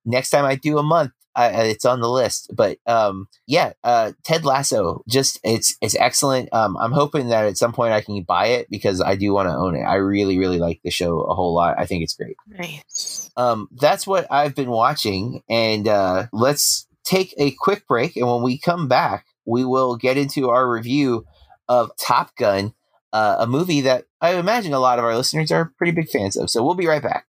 [0.05, 2.51] next time I do a month, It's on the list.
[2.53, 6.49] But um, yeah, uh, Ted Lasso, just it's it's excellent.
[6.53, 9.47] Um, I'm hoping that at some point I can buy it because I do want
[9.47, 9.83] to own it.
[9.83, 11.75] I really really like the show a whole lot.
[11.77, 12.35] I think it's great.
[12.47, 13.29] Nice.
[13.37, 18.43] Um, that's what I've been watching, and uh, let's take a quick break, and when
[18.43, 21.25] we come back, we will get into our review
[21.67, 22.73] of Top Gun,
[23.13, 26.35] uh, a movie that I imagine a lot of our listeners are pretty big fans
[26.35, 26.49] of.
[26.49, 27.25] So we'll be right back.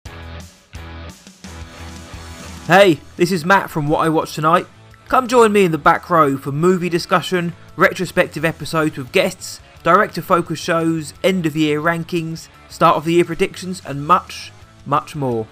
[2.71, 4.65] Hey, this is Matt from What I Watched Tonight.
[5.09, 10.23] Come join me in the back row for movie discussion, retrospective episodes with guests, director
[10.23, 14.53] focus shows, end of year rankings, start of the year predictions, and much,
[14.87, 15.49] much more.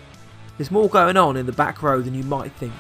[0.57, 2.73] There's more going on in the back row than you might think.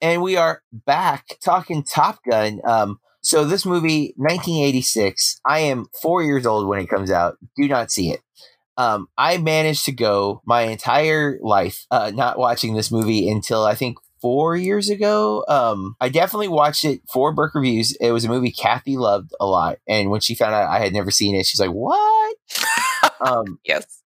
[0.00, 2.60] and we are back talking Top Gun.
[2.64, 5.40] Um, so this movie, 1986.
[5.46, 7.36] I am four years old when it comes out.
[7.56, 8.20] Do not see it.
[8.76, 13.74] Um, I managed to go my entire life uh, not watching this movie until I
[13.74, 15.44] think four years ago.
[15.48, 17.96] Um, I definitely watched it for Burke reviews.
[18.00, 20.92] It was a movie Kathy loved a lot, and when she found out I had
[20.92, 22.36] never seen it, she's like, "What?"
[23.20, 24.02] um, Yes.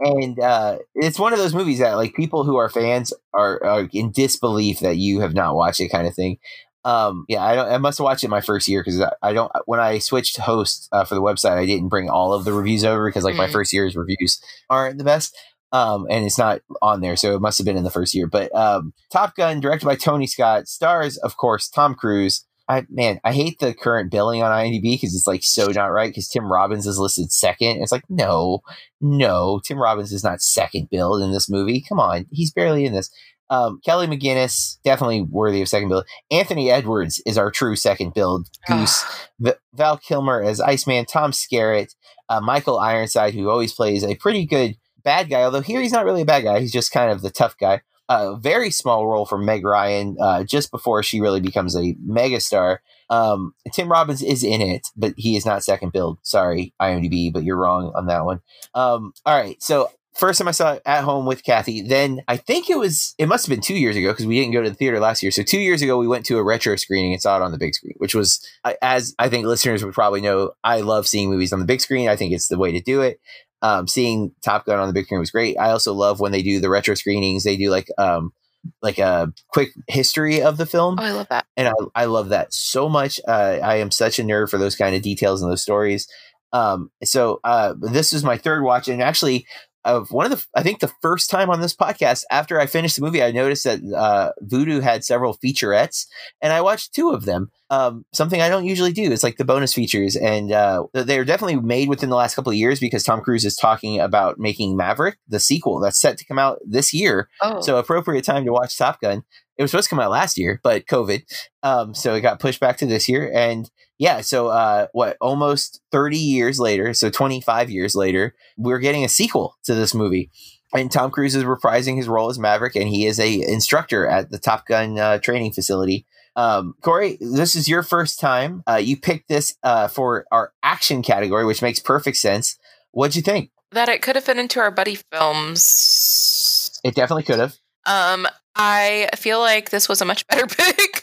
[0.00, 3.88] and uh, it's one of those movies that like people who are fans are, are
[3.92, 6.38] in disbelief that you have not watched it, kind of thing.
[6.84, 7.68] Um, yeah, I don't.
[7.72, 9.52] I must have watched it my first year because I, I don't.
[9.66, 12.84] When I switched host uh, for the website, I didn't bring all of the reviews
[12.84, 13.52] over because like my Mhm.
[13.52, 15.36] first year's reviews aren't the best.
[15.70, 18.26] Um, and it's not on there, so it must have been in the first year.
[18.26, 22.44] But um, Top Gun, directed by Tony Scott, stars of course Tom Cruise.
[22.68, 26.10] I man, I hate the current billing on IMDb because it's like so not right.
[26.10, 27.80] Because Tim Robbins is listed second.
[27.82, 28.60] It's like no,
[29.00, 31.82] no, Tim Robbins is not second billed in this movie.
[31.88, 33.10] Come on, he's barely in this.
[33.52, 36.06] Um, Kelly McGillis definitely worthy of second billed.
[36.30, 38.48] Anthony Edwards is our true second billed.
[38.66, 39.04] Goose.
[39.38, 41.04] V- Val Kilmer as Iceman.
[41.04, 41.94] Tom Skerritt.
[42.30, 45.42] Uh, Michael Ironside, who always plays a pretty good bad guy.
[45.42, 46.60] Although here he's not really a bad guy.
[46.60, 47.82] He's just kind of the tough guy.
[48.08, 52.78] A very small role for Meg Ryan uh, just before she really becomes a megastar.
[53.10, 56.18] Um, Tim Robbins is in it, but he is not second billed.
[56.22, 58.40] Sorry, IMDb, but you're wrong on that one.
[58.74, 61.80] Um, all right, so first time I saw it at home with Kathy.
[61.82, 64.52] Then I think it was it must have been two years ago because we didn't
[64.52, 65.32] go to the theater last year.
[65.32, 67.58] So two years ago we went to a retro screening and saw it on the
[67.58, 68.46] big screen, which was
[68.82, 70.52] as I think listeners would probably know.
[70.64, 72.08] I love seeing movies on the big screen.
[72.08, 73.20] I think it's the way to do it.
[73.62, 75.56] Um, seeing Top Gun on the big screen was great.
[75.56, 77.44] I also love when they do the retro screenings.
[77.44, 78.32] They do like um
[78.80, 81.46] like a quick history of the film Oh, I love that.
[81.56, 83.20] and I, I love that so much.
[83.26, 86.06] Uh, I am such a nerd for those kind of details and those stories.
[86.52, 89.46] Um, so uh, this is my third watch, and actually,
[89.84, 92.96] of one of the I think the first time on this podcast after I finished
[92.96, 96.06] the movie, I noticed that uh, Vudu had several featurettes,
[96.40, 97.50] and I watched two of them.
[97.70, 99.10] Um, something I don't usually do.
[99.10, 102.58] It's like the bonus features, and uh, they're definitely made within the last couple of
[102.58, 106.38] years because Tom Cruise is talking about making Maverick, the sequel that's set to come
[106.38, 107.28] out this year.
[107.40, 109.24] Oh, So appropriate time to watch Top Gun.
[109.56, 111.22] It was supposed to come out last year, but COVID.
[111.62, 113.30] Um, so it got pushed back to this year.
[113.34, 115.16] And yeah, so uh, what?
[115.20, 119.94] Almost thirty years later, so twenty five years later, we're getting a sequel to this
[119.94, 120.30] movie.
[120.74, 124.30] And Tom Cruise is reprising his role as Maverick, and he is a instructor at
[124.30, 126.06] the Top Gun uh, training facility.
[126.34, 128.62] Um, Corey, this is your first time.
[128.66, 132.58] Uh, you picked this uh, for our action category, which makes perfect sense.
[132.92, 133.50] What'd you think?
[133.72, 136.80] that it could have fit into our buddy films.
[136.84, 137.56] It definitely could have.
[137.86, 141.02] Um, I feel like this was a much better pick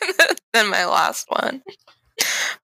[0.54, 1.64] than my last one.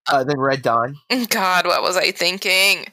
[0.08, 0.98] Uh, then Red Dawn.
[1.30, 2.86] God, what was I thinking?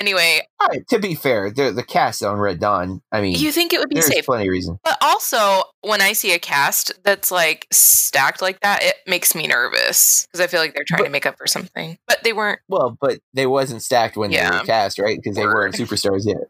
[0.00, 3.02] Anyway, right, to be fair, the the cast on Red Dawn.
[3.10, 4.26] I mean, you think it would be there's safe.
[4.26, 4.78] plenty of reason.
[4.84, 9.48] But also, when I see a cast that's like stacked like that, it makes me
[9.48, 11.98] nervous because I feel like they're trying to make up for something.
[12.06, 12.60] But they weren't.
[12.68, 15.18] Well, but they wasn't stacked when they were cast, right?
[15.20, 16.46] Because they weren't superstars yet.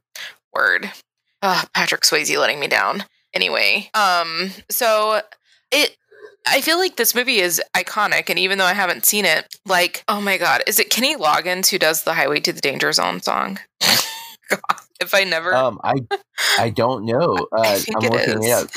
[0.53, 0.91] Word.
[1.41, 3.05] Ah, Patrick Swayze letting me down.
[3.35, 5.21] Anyway, um, so
[5.71, 5.97] it.
[6.47, 10.03] I feel like this movie is iconic, and even though I haven't seen it, like,
[10.09, 13.21] oh my god, is it Kenny Loggins who does the "Highway to the Danger Zone"
[13.21, 13.59] song?
[14.49, 14.61] god,
[15.01, 15.97] if I never, Um, I
[16.59, 17.47] I don't know.
[17.53, 18.53] Uh, I think I'm it looking it is.
[18.53, 18.69] up.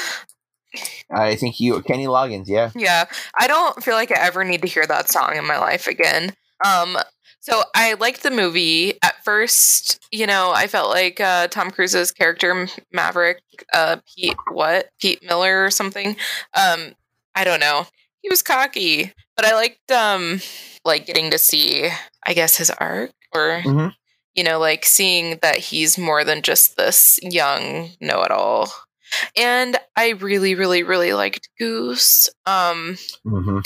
[1.14, 2.48] I think you Kenny Loggins.
[2.48, 2.72] Yeah.
[2.76, 3.06] Yeah,
[3.40, 6.34] I don't feel like I ever need to hear that song in my life again.
[6.66, 6.98] Um,
[7.42, 10.00] so I liked the movie at first.
[10.12, 13.42] You know, I felt like uh, Tom Cruise's character Maverick,
[13.74, 16.16] uh, Pete, what Pete Miller or something.
[16.54, 16.94] Um,
[17.36, 17.88] I don't know.
[18.22, 20.40] He was cocky, but I liked um,
[20.86, 21.90] like getting to see,
[22.26, 23.62] I guess, his arc or.
[23.66, 23.94] Mhm.
[24.34, 28.72] You know, like seeing that he's more than just this young know it all.
[29.36, 32.30] And I really, really, really liked Goose.
[32.46, 33.60] Um, hmm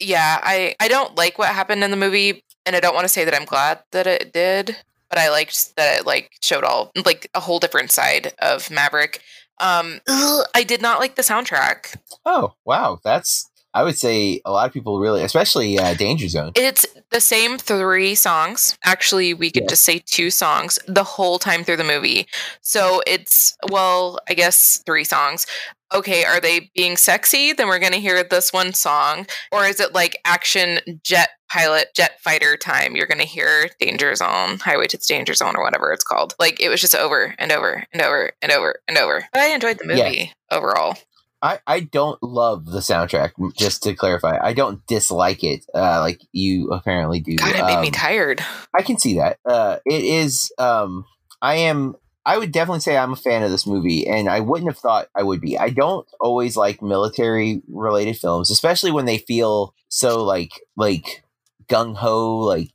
[0.00, 3.08] yeah, I I don't like what happened in the movie, and I don't want to
[3.08, 4.76] say that I'm glad that it did,
[5.08, 9.22] but I liked that it like showed all like a whole different side of Maverick.
[9.58, 11.96] Um, ugh, I did not like the soundtrack.
[12.26, 16.52] Oh wow, that's I would say a lot of people really, especially uh, Danger Zone.
[16.54, 18.76] It's the same three songs.
[18.84, 19.68] Actually, we could Yeah.
[19.68, 22.26] just say two songs the whole time through the movie.
[22.62, 25.46] So it's, well, I guess three songs.
[25.94, 27.52] Okay, are they being sexy?
[27.52, 29.26] Then we're going to hear this one song.
[29.52, 32.96] Or is it like action jet pilot, jet fighter time?
[32.96, 36.34] You're going to hear Danger Zone, Highway to the Danger Zone, or whatever it's called.
[36.40, 39.28] Like it was just over and over and over and over and over.
[39.32, 40.04] But I enjoyed the Yeah.
[40.08, 40.96] movie overall.
[41.42, 43.32] I, I don't love the soundtrack.
[43.56, 47.36] Just to clarify, I don't dislike it uh, like you apparently do.
[47.36, 48.44] God, it made me Um, tired.
[48.76, 49.38] I can see that.
[49.44, 50.50] Uh, it is.
[50.58, 51.04] Um,
[51.42, 51.94] I am.
[52.26, 55.08] I would definitely say I'm a fan of this movie, and I wouldn't have thought
[55.14, 55.56] I would be.
[55.56, 61.24] I don't always like military related films, especially when they feel so like like
[61.68, 62.70] gung ho, like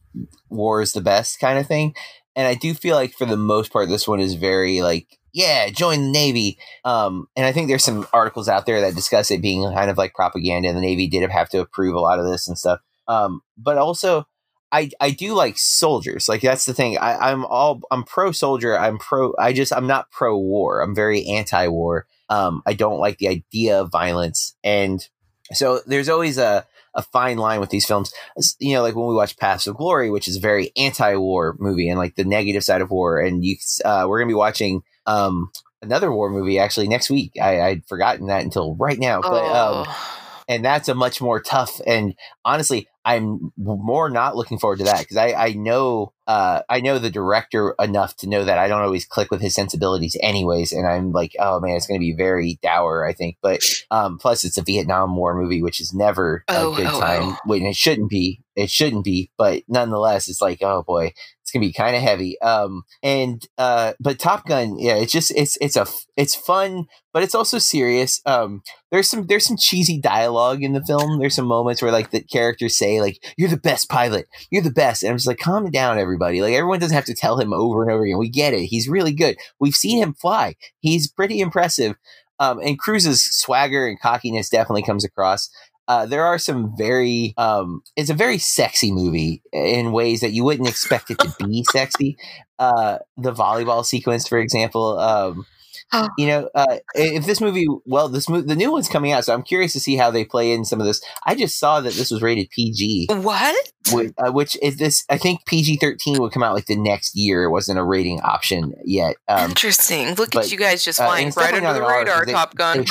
[0.49, 1.93] war is the best kind of thing.
[2.33, 5.69] And I do feel like for the most part, this one is very like yeah,
[5.69, 6.57] join the Navy.
[6.83, 9.97] Um, and I think there's some articles out there that discuss it being kind of
[9.97, 12.79] like propaganda, and the Navy did have to approve a lot of this and stuff.
[13.07, 14.25] Um, but also,
[14.71, 16.29] I I do like soldiers.
[16.29, 16.97] Like that's the thing.
[16.97, 18.77] I, I'm all I'm pro soldier.
[18.77, 19.34] I'm pro.
[19.38, 20.81] I just I'm not pro war.
[20.81, 22.05] I'm very anti war.
[22.29, 25.05] Um, I don't like the idea of violence, and
[25.53, 28.13] so there's always a a fine line with these films.
[28.60, 31.89] You know, like when we watch Paths of Glory, which is a very anti-war movie
[31.89, 35.51] and like the negative side of war, and you uh, we're gonna be watching um,
[35.81, 37.34] another war movie actually next week.
[37.41, 40.20] I, I'd forgotten that until right now, but um, Oh.
[40.47, 44.99] And that's a much more tough and honestly i'm more not looking forward to that
[44.99, 48.82] because I, I know uh, i know the director enough to know that i don't
[48.84, 52.13] always click with his sensibilities anyways and i'm like oh man it's going to be
[52.15, 56.43] very dour i think but um, plus it's a vietnam war movie which is never
[56.47, 57.38] Oh, a good oh, time oh.
[57.45, 61.12] when it shouldn't be it shouldn't be but nonetheless it's like oh boy
[61.51, 65.31] it's gonna be kind of heavy um and uh but top gun yeah it's just
[65.35, 65.85] it's it's a
[66.15, 68.61] it's fun but it's also serious um
[68.91, 71.19] there's some there's some cheesy dialogue in the film.
[71.19, 74.69] There's some moments where like the characters say like you're the best pilot, you're the
[74.69, 76.41] best, and I'm just like calm down, everybody.
[76.41, 78.17] Like everyone doesn't have to tell him over and over again.
[78.17, 78.65] We get it.
[78.65, 79.37] He's really good.
[79.59, 80.55] We've seen him fly.
[80.81, 81.95] He's pretty impressive.
[82.39, 85.49] Um, and Cruise's swagger and cockiness definitely comes across.
[85.91, 90.41] Uh, there are some very um, it's a very sexy movie in ways that you
[90.41, 92.15] wouldn't expect it to be sexy.
[92.58, 94.97] Uh, the volleyball sequence, for example.
[94.97, 95.45] Um,
[96.17, 99.34] you know, uh, if this movie, well, this movie, the new one's coming out, so
[99.34, 101.01] I'm curious to see how they play in some of this.
[101.25, 103.71] I just saw that this was rated PG, What?
[103.91, 105.04] which, uh, which is this.
[105.10, 107.43] I think PG 13 would come out like the next year.
[107.43, 109.17] It wasn't a rating option yet.
[109.27, 110.15] Um, Interesting.
[110.15, 111.99] Look but, at you guys just uh, flying it's right under the radar.
[112.01, 112.77] an R, they- Top Gun.
[112.77, 112.86] they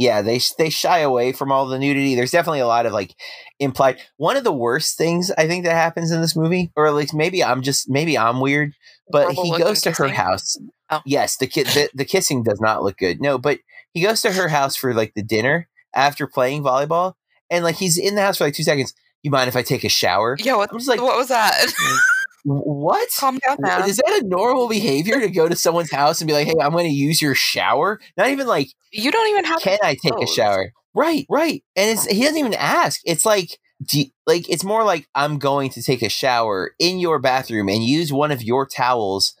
[0.00, 2.14] yeah, they they shy away from all the nudity.
[2.14, 3.14] There's definitely a lot of like
[3.58, 4.00] implied.
[4.16, 7.12] One of the worst things I think that happens in this movie, or at least
[7.12, 8.72] maybe I'm just maybe I'm weird,
[9.12, 10.14] but he goes to her kissing?
[10.14, 10.56] house.
[10.88, 11.02] Oh.
[11.04, 13.20] Yes, the kid the, the kissing does not look good.
[13.20, 13.58] No, but
[13.92, 17.12] he goes to her house for like the dinner after playing volleyball,
[17.50, 18.94] and like he's in the house for like two seconds.
[19.22, 20.34] You mind if I take a shower?
[20.40, 21.52] yeah, what, I'm just like, what was that?
[21.78, 21.98] Mm.
[22.44, 23.08] What?
[23.18, 23.88] Calm down, man.
[23.88, 26.72] Is that a normal behavior to go to someone's house and be like, "Hey, I'm
[26.72, 28.00] going to use your shower"?
[28.16, 30.72] Not even like You don't even have can I take a shower?
[30.94, 31.62] Right, right.
[31.76, 33.00] And it's he doesn't even ask.
[33.04, 33.58] It's like
[33.92, 37.84] you- like it's more like I'm going to take a shower in your bathroom and
[37.84, 39.34] use one of your towels.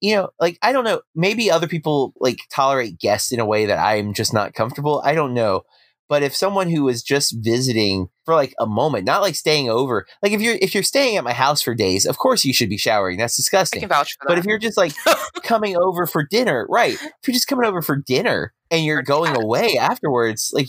[0.00, 3.66] You know, like I don't know, maybe other people like tolerate guests in a way
[3.66, 5.02] that I'm just not comfortable.
[5.04, 5.62] I don't know.
[6.08, 10.06] But if someone who is just visiting for like a moment, not like staying over,
[10.22, 12.68] like if you're if you're staying at my house for days, of course you should
[12.68, 13.18] be showering.
[13.18, 13.80] That's disgusting.
[13.80, 14.28] can vouch for that.
[14.28, 14.92] But if you're just like
[15.42, 16.94] coming over for dinner, right?
[16.94, 20.68] If you're just coming over for dinner and you're going away afterwards, like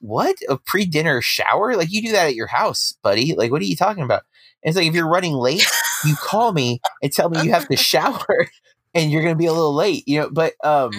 [0.00, 0.36] what?
[0.48, 1.76] A pre-dinner shower?
[1.76, 3.34] Like you do that at your house, buddy.
[3.34, 4.22] Like what are you talking about?
[4.62, 5.66] And it's like if you're running late,
[6.04, 8.46] you call me and tell me you have to shower
[8.94, 10.90] and you're going to be a little late, you know, but um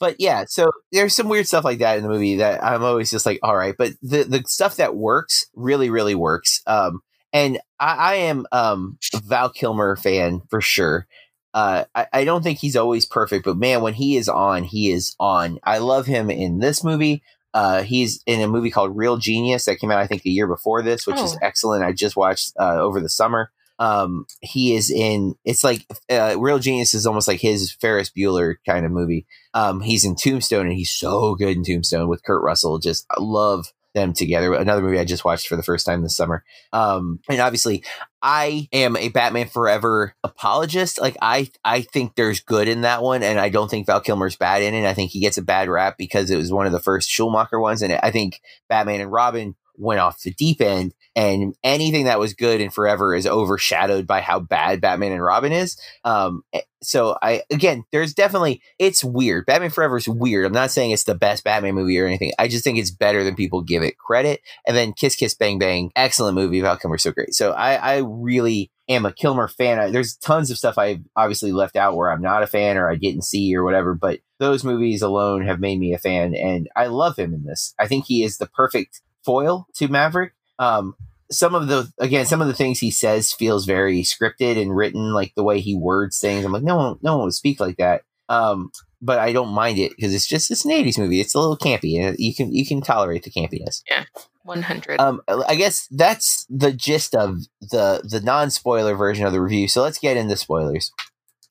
[0.00, 3.10] but yeah, so there's some weird stuff like that in the movie that I'm always
[3.10, 6.62] just like, all right, but the the stuff that works really, really works.
[6.66, 7.00] Um,
[7.32, 11.06] and I, I am um a Val Kilmer fan for sure.
[11.54, 14.90] Uh, I, I don't think he's always perfect, but man, when he is on, he
[14.92, 15.58] is on.
[15.64, 17.22] I love him in this movie.
[17.54, 20.46] Uh, he's in a movie called Real Genius that came out, I think, the year
[20.46, 21.38] before this, which is Oh.
[21.42, 21.82] excellent.
[21.82, 23.50] I just watched uh, over the summer.
[23.78, 25.34] Um, he is in.
[25.44, 29.26] It's like uh, Real Genius is almost like his Ferris Bueller kind of movie.
[29.54, 32.78] Um, he's in Tombstone, and he's so good in Tombstone with Kurt Russell.
[32.78, 34.54] Just I love them together.
[34.54, 36.44] Another movie I just watched for the first time this summer.
[36.72, 37.84] Um, and obviously,
[38.22, 41.00] I am a Batman Forever apologist.
[41.00, 44.36] Like I, I think there's good in that one, and I don't think Val Kilmer's
[44.36, 44.86] bad in it.
[44.86, 47.60] I think he gets a bad rap because it was one of the first Schumacher
[47.60, 52.18] ones, and I think Batman and Robin went off the deep end, and anything that
[52.18, 55.80] was good in Forever is overshadowed by how bad Batman and Robin is.
[56.04, 59.46] Um, eh, so I again, there's definitely it's weird.
[59.46, 60.46] Batman Forever is weird.
[60.46, 62.32] I'm not saying it's the best Batman movie or anything.
[62.38, 64.40] I just think it's better than people give it credit.
[64.66, 66.60] And then Kiss Kiss Bang Bang, excellent movie.
[66.60, 67.34] Val Kilmer's so great.
[67.34, 69.78] So I, I really am a Kilmer fan.
[69.78, 72.90] I, there's tons of stuff I obviously left out where I'm not a fan or
[72.90, 76.68] I didn't see or whatever, but those movies alone have made me a fan, and
[76.76, 77.74] I love him in this.
[77.78, 80.32] I think he is the perfect foil to Maverick.
[80.58, 80.94] Um,
[81.30, 85.12] some of the again, some of the things he says feels very scripted and written,
[85.12, 86.44] like the way he words things.
[86.44, 88.02] I'm like, no one, no one would speak like that.
[88.28, 88.70] Um,
[89.00, 91.20] but I don't mind it because it's just it's an '80s movie.
[91.20, 93.82] It's a little campy, and you can you can tolerate the campiness.
[93.88, 94.04] Yeah,
[94.42, 95.00] One hundred.
[95.00, 99.68] Um, I guess that's the gist of the the non spoiler version of the review.
[99.68, 100.92] So let's get into spoilers.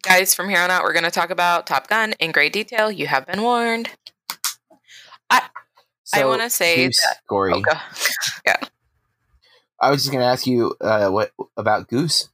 [0.03, 2.91] Guys, from here on out, we're going to talk about Top Gun in great detail.
[2.91, 3.89] You have been warned.
[5.29, 5.41] I
[6.07, 7.17] So, want to say that.
[7.27, 7.51] Corey.
[7.53, 7.81] Oh, God.
[9.81, 12.29] I was just going to ask you uh, what about Goose.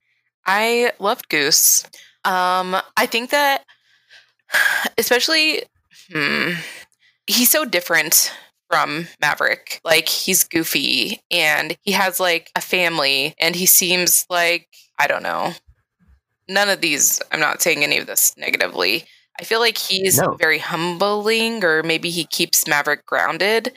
[0.45, 1.83] I loved Goose.
[2.23, 3.65] Um, I think that
[4.97, 5.63] especially
[6.11, 6.51] hmm,
[7.25, 8.31] he's so different
[8.69, 9.81] from Maverick.
[9.83, 14.67] Like he's goofy and he has like a family and he seems like
[14.99, 15.53] I don't know.
[16.47, 19.05] None of these I'm not saying any of this negatively.
[19.39, 20.33] I feel like he's No.
[20.35, 23.73] very humbling or maybe he keeps Maverick grounded.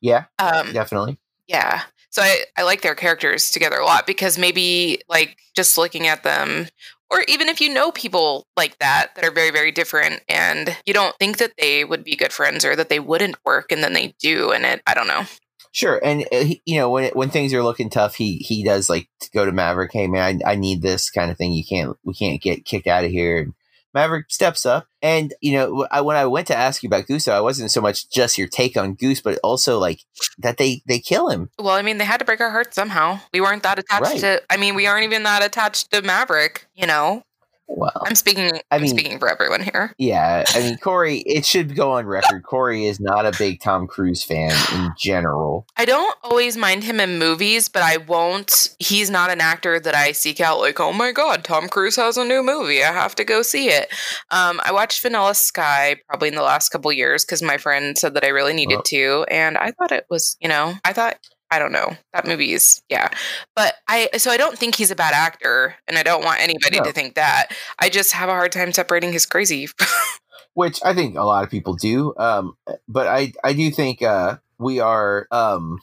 [0.00, 1.18] Yeah, Um definitely.
[1.46, 1.82] yeah.
[2.10, 6.22] So I, I like their characters together a lot because maybe like just looking at
[6.22, 6.66] them
[7.10, 10.94] or even if you know people like that that are very very different and you
[10.94, 13.92] don't think that they would be good friends or that they wouldn't work and then
[13.92, 15.24] they do and it I don't know.
[15.72, 18.64] Sure, and uh, he, you know when it, when things are looking tough, he he
[18.64, 19.92] does like to go to Maverick.
[19.92, 21.52] Hey man, I, I need this kind of thing.
[21.52, 23.38] You can't we can't get kicked out of here.
[23.42, 23.52] And
[23.96, 27.28] Maverick steps up, and you know I, when I went to ask you about Goose,
[27.28, 30.00] I wasn't so much just your take on Goose, but also like
[30.38, 31.48] that they they kill him.
[31.58, 33.20] Well, I mean they had to break our hearts somehow.
[33.32, 34.20] We weren't that attached Right.
[34.20, 37.22] to I mean we aren't even that attached to Maverick, you know.
[37.68, 39.92] Well, I'm speaking I I'm speaking for everyone here.
[39.98, 42.42] yeah, I mean Corey, it should go on record.
[42.44, 45.66] Corey is not a big Tom Cruise fan in general.
[45.76, 48.74] I don't always mind him in movies, but I won't.
[48.78, 50.60] He's not an actor that I seek out.
[50.60, 52.82] Like, oh my god, Tom Cruise has a new movie.
[52.84, 53.92] I have to go see it.
[54.30, 58.14] Um, I watched Vanilla Sky probably in the last couple years because my friend said
[58.14, 58.82] that I really needed Oh.
[58.86, 61.16] to, and I thought it was, you know, I thought.
[61.50, 61.96] I don't know.
[62.12, 63.08] That movie is yeah.
[63.54, 66.78] But I so I don't think he's a bad actor and I don't want anybody
[66.78, 66.84] No.
[66.84, 67.48] to think that.
[67.78, 69.68] I just have a hard time separating his crazy.
[70.54, 72.14] which I think a lot of people do.
[72.16, 72.56] Um,
[72.88, 75.28] but I I do think uh, we are.
[75.30, 75.80] Um,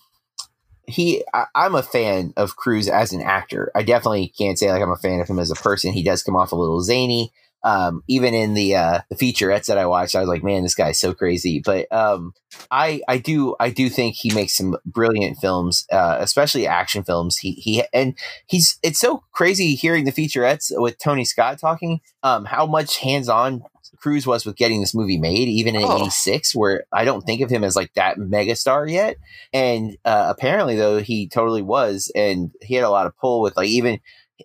[0.85, 3.71] he I, I'm a fan of Cruise as an actor.
[3.75, 5.93] I definitely can't say like I'm a fan of him as a person.
[5.93, 7.31] He does come off a little zany.
[7.63, 10.75] Um, even in the uh, the featurettes that I watched, I was like, man, this
[10.75, 11.61] guy's so crazy.
[11.63, 12.33] But um,
[12.71, 17.37] I I do I do think he makes some brilliant films, uh, especially action films.
[17.37, 22.01] He he and he's it's so crazy hearing the featurettes with Tony Scott talking.
[22.21, 23.63] Um, how much hands on
[23.97, 25.95] Cruise was with getting this movie made, even in Oh.
[26.01, 29.15] '86, where I don't think of him as like that megastar yet.
[29.53, 33.55] And uh, apparently, though, he totally was, and he had a lot of pull with
[33.55, 34.01] like even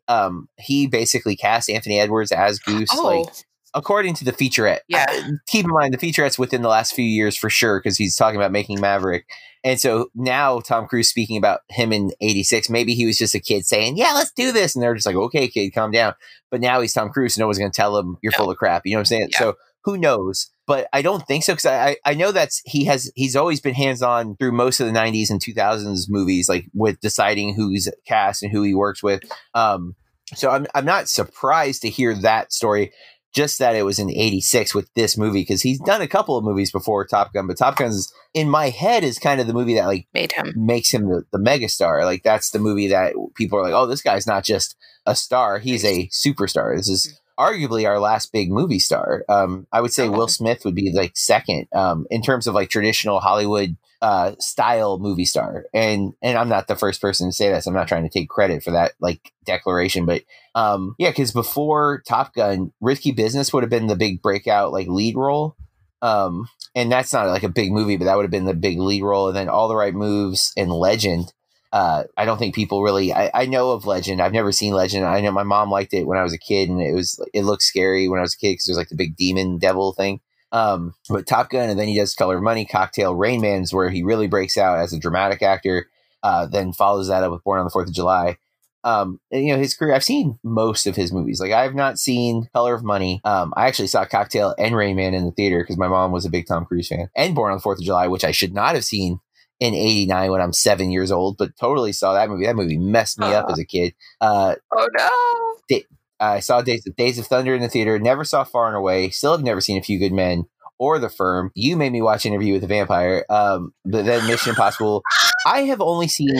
[0.08, 2.88] um, he basically cast Anthony Edwards as Goose.
[2.92, 3.34] oh, Like
[3.74, 5.06] according to the featurette, Yeah.
[5.08, 8.16] uh, keep in mind the featurette's within the last few years for sure because he's
[8.16, 9.26] talking about making Maverick.
[9.64, 13.40] And so now Tom Cruise speaking about him in '86, maybe he was just a
[13.40, 16.14] kid saying, "Yeah, let's do this," and they're just like, "Okay, kid, calm down."
[16.50, 18.38] But now he's Tom Cruise, and no one's going to tell him you're No.
[18.38, 18.82] full of crap.
[18.84, 19.28] You know what I'm saying?
[19.32, 19.38] Yeah.
[19.38, 20.48] So who knows?
[20.68, 23.74] But I don't think so because I, I know that's he has he's always been
[23.74, 28.42] hands on through most of the '90s and 2000s movies, like with deciding who's cast
[28.42, 29.22] and who he works with.
[29.54, 29.96] Um,
[30.34, 32.92] so I'm I'm not surprised to hear that story.
[33.34, 36.44] Just that it was in '86 with this movie because he's done a couple of
[36.44, 39.74] movies before Top Gun, but Top Gun's in my head is kind of the movie
[39.74, 40.52] that like made him.
[40.54, 42.04] makes him the, the megastar.
[42.04, 45.60] Like that's the movie that people are like, oh, this guy's not just a star;
[45.60, 46.76] he's a superstar.
[46.76, 49.24] This is arguably our last big movie star.
[49.28, 50.08] Um, I would say.
[50.08, 54.98] Will Smith would be like second um, in terms of like traditional Hollywood uh, style
[54.98, 55.66] movie star.
[55.74, 57.66] And and I'm not the first person to say this.
[57.66, 60.22] I'm not trying to take credit for that like declaration, but
[60.54, 64.88] um, yeah, because before Top Gun, Risky Business would have been the big breakout like
[64.88, 65.56] lead role.
[66.00, 68.78] Um, and that's not like a big movie, but that would have been the big
[68.78, 69.28] lead role.
[69.28, 71.32] And then All the Right Moves and Legend.
[71.72, 73.12] Uh, I don't think people really.
[73.12, 74.22] I, I know of Legend.
[74.22, 75.04] I've never seen Legend.
[75.04, 77.42] I know my mom liked it when I was a kid, and it was it
[77.42, 80.20] looked scary when I was a kid because there's like the big demon devil thing.
[80.50, 83.90] Um, but Top Gun, and then he does Color of Money, Cocktail, Rain Man's where
[83.90, 85.88] he really breaks out as a dramatic actor.
[86.22, 88.38] Uh, then follows that up with Born on the Fourth of July.
[88.84, 89.94] Um, and, you know his career.
[89.94, 91.40] I've seen most of his movies.
[91.40, 93.20] Like I have not seen Color of Money.
[93.24, 96.24] Um, I actually saw Cocktail and Rain Man in the theater because my mom was
[96.24, 98.54] a big Tom Cruise fan, and Born on the Fourth of July, which I should
[98.54, 99.20] not have seen
[99.60, 102.46] in '89 when I'm seven years old, but totally saw that movie.
[102.46, 103.52] That movie messed me up Uh.
[103.52, 103.94] as a kid.
[104.20, 105.78] Uh, Oh no.
[106.20, 107.96] I saw Days of, Days of Thunder in the theater.
[108.00, 109.10] Never saw Far and Away.
[109.10, 110.46] Still have never seen A Few Good Men
[110.80, 111.52] or The Firm.
[111.54, 113.24] You made me watch Interview with the Vampire.
[113.30, 115.02] Um, but then Mission Impossible.
[115.46, 116.34] I have only seen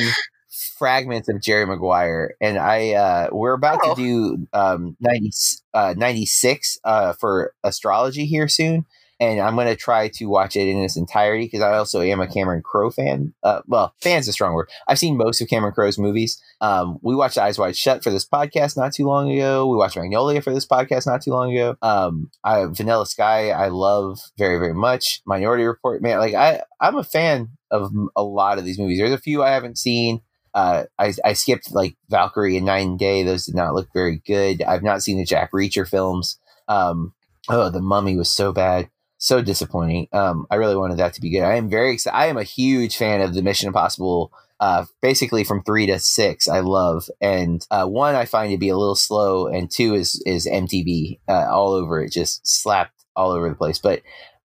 [0.77, 3.95] fragments of Jerry Maguire, and I uh, we're about Oh.
[3.95, 5.31] to do um, 90,
[5.75, 8.85] uh, 96 uh, for astrology here soon.
[9.21, 12.21] And I'm going to try to watch it in its entirety because I also am
[12.21, 13.35] a Cameron Crowe fan.
[13.43, 14.71] Uh, well, fan's a strong word.
[14.87, 16.41] I've seen most of Cameron Crowe's movies.
[16.61, 19.67] Um, we watched Eyes Wide Shut for this podcast not too long ago.
[19.67, 21.77] We watched Magnolia for this podcast not too long ago.
[21.83, 25.21] Um, I, Vanilla Sky, I love very, very much.
[25.27, 28.99] Minority Report, man, like I, I'm a fan of a lot of these movies.
[28.99, 30.21] There's a few I haven't seen.
[30.55, 33.23] Uh, I, I skipped like Valkyrie and Nine Day.
[33.23, 34.63] Those did not look very good.
[34.63, 36.39] I've not seen the Jack Reacher films.
[36.69, 37.15] Um,
[37.49, 38.89] oh, The Mummy was so bad
[39.19, 40.09] so disappointing.
[40.13, 41.43] Um, I really wanted that to be good.
[41.43, 42.17] I am very excited.
[42.17, 44.33] I am a huge fan of the Mission Impossible.
[44.61, 48.71] Uh, basically from three to six, I love, and uh, one I find to be
[48.71, 53.31] a little slow, and two is is MTV uh, all over it, just slapped all
[53.31, 53.79] over the place.
[53.79, 54.03] But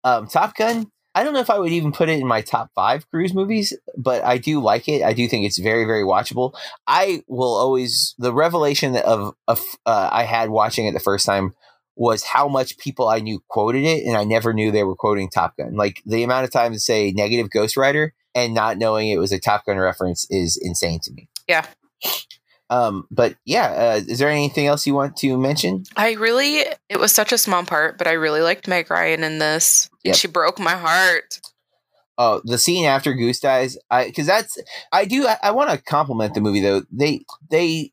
[0.03, 2.71] um, Top Gun, I don't know if I would even put it in my top
[2.73, 5.03] five Cruise movies, but I do like it.
[5.03, 6.53] I do think it's very, very watchable.
[6.87, 11.53] I will always the revelation of, of uh, I had watching it the first time
[11.99, 15.29] was how much people I knew quoted it, and I never knew they were quoting
[15.29, 15.75] Top Gun.
[15.75, 19.33] Like the amount of times to say negative Ghost Rider and not knowing it was
[19.33, 21.27] a Top Gun reference is insane to me.
[21.47, 21.65] Yeah.
[22.69, 25.83] Um, but yeah, uh, is there anything else you want to mention?
[25.97, 29.39] I really, it was such a small part, but I really liked Meg Ryan in
[29.39, 29.89] this.
[30.05, 30.15] Yep.
[30.15, 31.41] She broke my heart.
[32.17, 34.57] Oh, the scene after Goose dies, I because that's
[34.91, 36.83] I do I, I want to compliment the movie though.
[36.91, 37.91] They they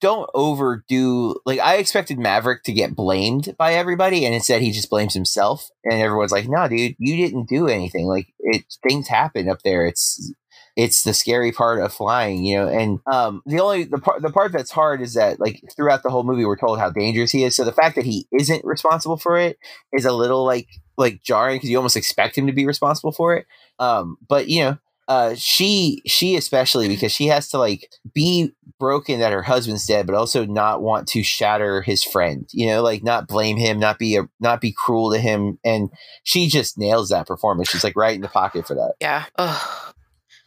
[0.00, 4.90] don't overdo like I expected Maverick to get blamed by everybody, and instead he just
[4.90, 8.06] blames himself, and everyone's like, "No, dude, you didn't do anything.
[8.06, 9.86] Like it, things happen up there.
[9.86, 10.32] It's
[10.76, 12.68] it's the scary part of flying, you know.
[12.68, 16.10] And um, the only the part the part that's hard is that like throughout the
[16.10, 17.56] whole movie, we're told how dangerous he is.
[17.56, 19.58] So the fact that he isn't responsible for it
[19.92, 20.68] is a little like
[20.98, 23.46] like jarring because you almost expect him to be responsible for it.
[23.78, 24.78] Um, but you know,
[25.08, 30.06] uh, she she especially because she has to like be broken that her husband's dead,
[30.06, 32.48] but also not want to shatter his friend.
[32.52, 35.90] You know, like not blame him, not be a not be cruel to him, and
[36.24, 37.70] she just nails that performance.
[37.70, 38.94] She's like right in the pocket for that.
[39.00, 39.24] Yeah.
[39.36, 39.94] Ugh.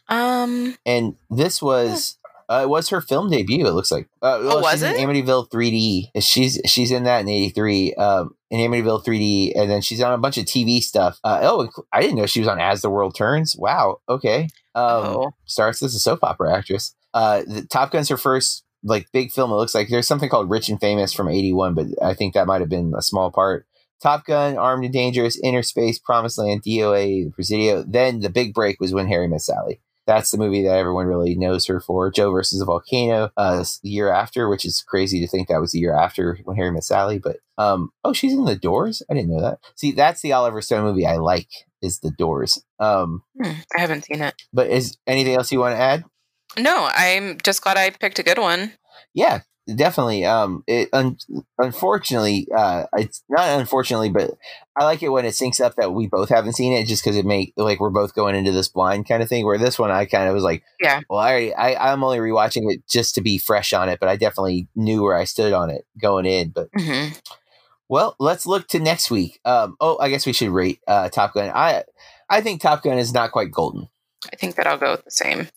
[0.08, 0.76] Um.
[0.84, 2.18] And this was.
[2.50, 3.64] Uh, it was her film debut.
[3.66, 4.08] It looks like.
[4.20, 4.98] Uh, well, Oh, was she's in it?
[4.98, 6.10] Amityville 3D.
[6.22, 7.94] She's she's in that in '83.
[7.94, 11.18] Um, in Amityville 3D, and then she's on a bunch of TV stuff.
[11.22, 13.54] Uh, oh, I didn't know she was on As the World Turns.
[13.56, 13.98] Wow.
[14.08, 14.48] Okay.
[14.74, 15.30] Um, Oh.
[15.44, 16.94] starts as a soap opera actress.
[17.14, 19.52] Uh, the Top Gun's her first like big film.
[19.52, 22.46] It looks like there's something called Rich and Famous from '81, but I think that
[22.48, 23.66] might have been a small part.
[24.02, 27.84] Top Gun, Armed and Dangerous, Innerspace, Promised Land, DOA, Presidio.
[27.86, 29.80] Then the big break was when Harry Met Sally.
[30.10, 32.10] That's the movie that everyone really knows her for.
[32.10, 35.70] Joe versus the Volcano, uh, the year after, which is crazy to think that was
[35.70, 37.20] the year after when Harry Met Sally.
[37.20, 39.04] But um, oh, she's in The Doors.
[39.08, 39.60] I didn't know that.
[39.76, 41.48] See, that's the Oliver Stone movie I like
[41.80, 42.60] is The Doors.
[42.80, 44.34] Um, hmm, I haven't seen it.
[44.52, 46.04] but is anything else you want to add?
[46.58, 48.72] No, I'm just glad I picked a good one.
[49.14, 50.24] Yeah, definitely.
[50.24, 51.18] Um, it un-
[51.58, 54.30] unfortunately, uh, it's not unfortunately, but
[54.76, 57.16] I like it when it syncs up that we both haven't seen it, just because
[57.16, 59.44] it make like we're both going into this blind kind of thing.
[59.44, 61.00] Where this one, I kind of was like, Yeah.
[61.08, 64.08] well, I, already- I I'm only rewatching it just to be fresh on it, but
[64.08, 66.50] I definitely knew where I stood on it going in.
[66.50, 67.16] But mm-hmm.
[67.88, 69.40] well, let's look to next week.
[69.44, 71.50] Um, oh, I guess we should rate uh, Top Gun.
[71.54, 71.84] I
[72.28, 73.88] I think Top Gun is not quite golden.
[74.32, 75.48] I think that I'll go with the same.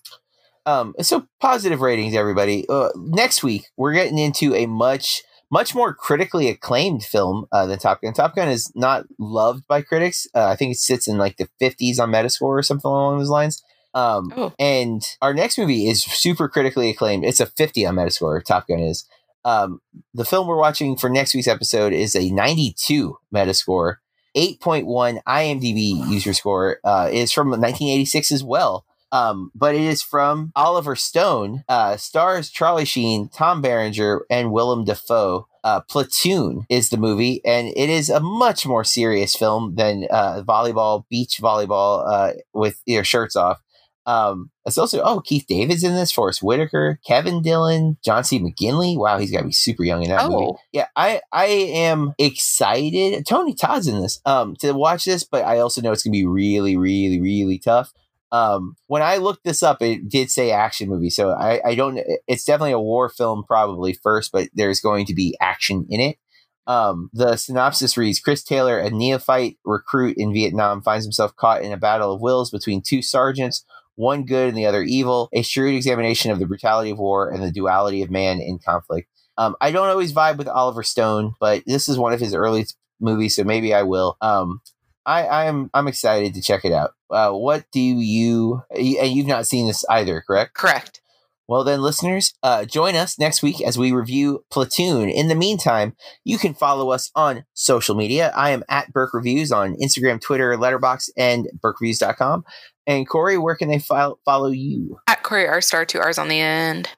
[0.66, 2.66] Um, so positive ratings, everybody.
[2.70, 7.78] Uh, next week we're getting into a much much more critically acclaimed film uh, than
[7.78, 8.14] Top Gun.
[8.14, 10.26] Top Gun is not loved by critics.
[10.34, 13.30] Uh, I think it sits in like the 50s on Metascore or something along those
[13.30, 13.64] lines.
[13.93, 14.51] Um, Oh.
[14.57, 17.24] And our next movie is super critically acclaimed.
[17.24, 18.43] It's a 50 on Metascore.
[18.43, 19.05] Top Gun is.
[19.45, 19.82] Um,
[20.14, 23.97] the film we're watching for next week's episode is a 92 Metascore,
[24.36, 26.80] 8.1 IMDb user score.
[26.84, 28.86] Uh, is from 1986 as well.
[29.14, 34.86] Um, but it is from Oliver Stone, uh, stars Charlie Sheen, Tom Berenger, and Willem
[34.86, 35.47] Dafoe.
[35.64, 40.41] Uh, Platoon is the movie, and it is a much more serious film than uh,
[40.45, 43.61] volleyball, beach volleyball, uh, with your shirts off.
[44.05, 48.39] Um, it's also oh Keith David's in this, Forest Whitaker, Kevin Dillon, John C.
[48.39, 48.97] McGinley.
[48.97, 50.45] Wow, he's got to be super young in that movie.
[50.49, 50.57] Oh.
[50.72, 53.26] Yeah, I I am excited.
[53.26, 56.26] Tony Todd's in this um to watch this, but I also know it's gonna be
[56.26, 57.93] really, really, really tough.
[58.34, 62.00] Um, when I looked this up, it did say action movie, so I I don't.
[62.28, 66.18] It's definitely a war film, probably first, but there's going to be action in it.
[66.66, 71.72] Um, the synopsis reads Chris Taylor, a neophyte recruit in Vietnam, finds himself caught in
[71.72, 73.64] a battle of wills between two sergeants,
[73.96, 77.44] one good and the other evil, a shrewd examination of the brutality of war and
[77.44, 79.10] the duality of man in conflict.
[79.38, 82.66] Um, I don't always vibe with Oliver Stone, but this is one of his early
[83.00, 84.18] movies, so maybe I will.
[84.22, 84.62] Um,
[85.06, 86.92] I, I'm I'm excited to check it out.
[87.14, 88.61] Uh, what do you?
[88.72, 90.53] And you've not seen this either, correct?
[90.55, 91.01] Correct.
[91.47, 95.09] Well, then, listeners, uh, join us next week as we review Platoon.
[95.09, 95.93] In the meantime,
[96.24, 98.32] you can follow us on social media.
[98.36, 102.45] I am at Burke Reviews on Instagram, Twitter, Letterboxd, and BurkeReviews.com.
[102.88, 104.99] And Corey, where can they file, follow you?
[105.07, 106.89] At Corey R Star, two R's on the end.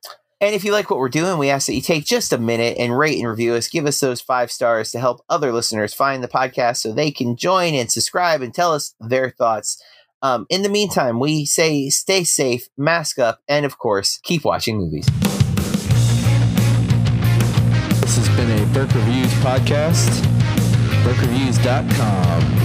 [0.41, 2.78] And if you like what we're doing, we ask that you take just a minute
[2.78, 3.70] and rate and review us.
[3.70, 7.38] Give us those five stars to help other listeners find the podcast so they can
[7.38, 9.82] join and subscribe and tell us their thoughts.
[10.26, 14.76] Um, in the meantime, we say stay safe, mask up, and of course, keep watching
[14.76, 15.05] movies.
[18.01, 20.09] This has been a Burke Reviews podcast.
[21.03, 22.64] BurkeReviews.com.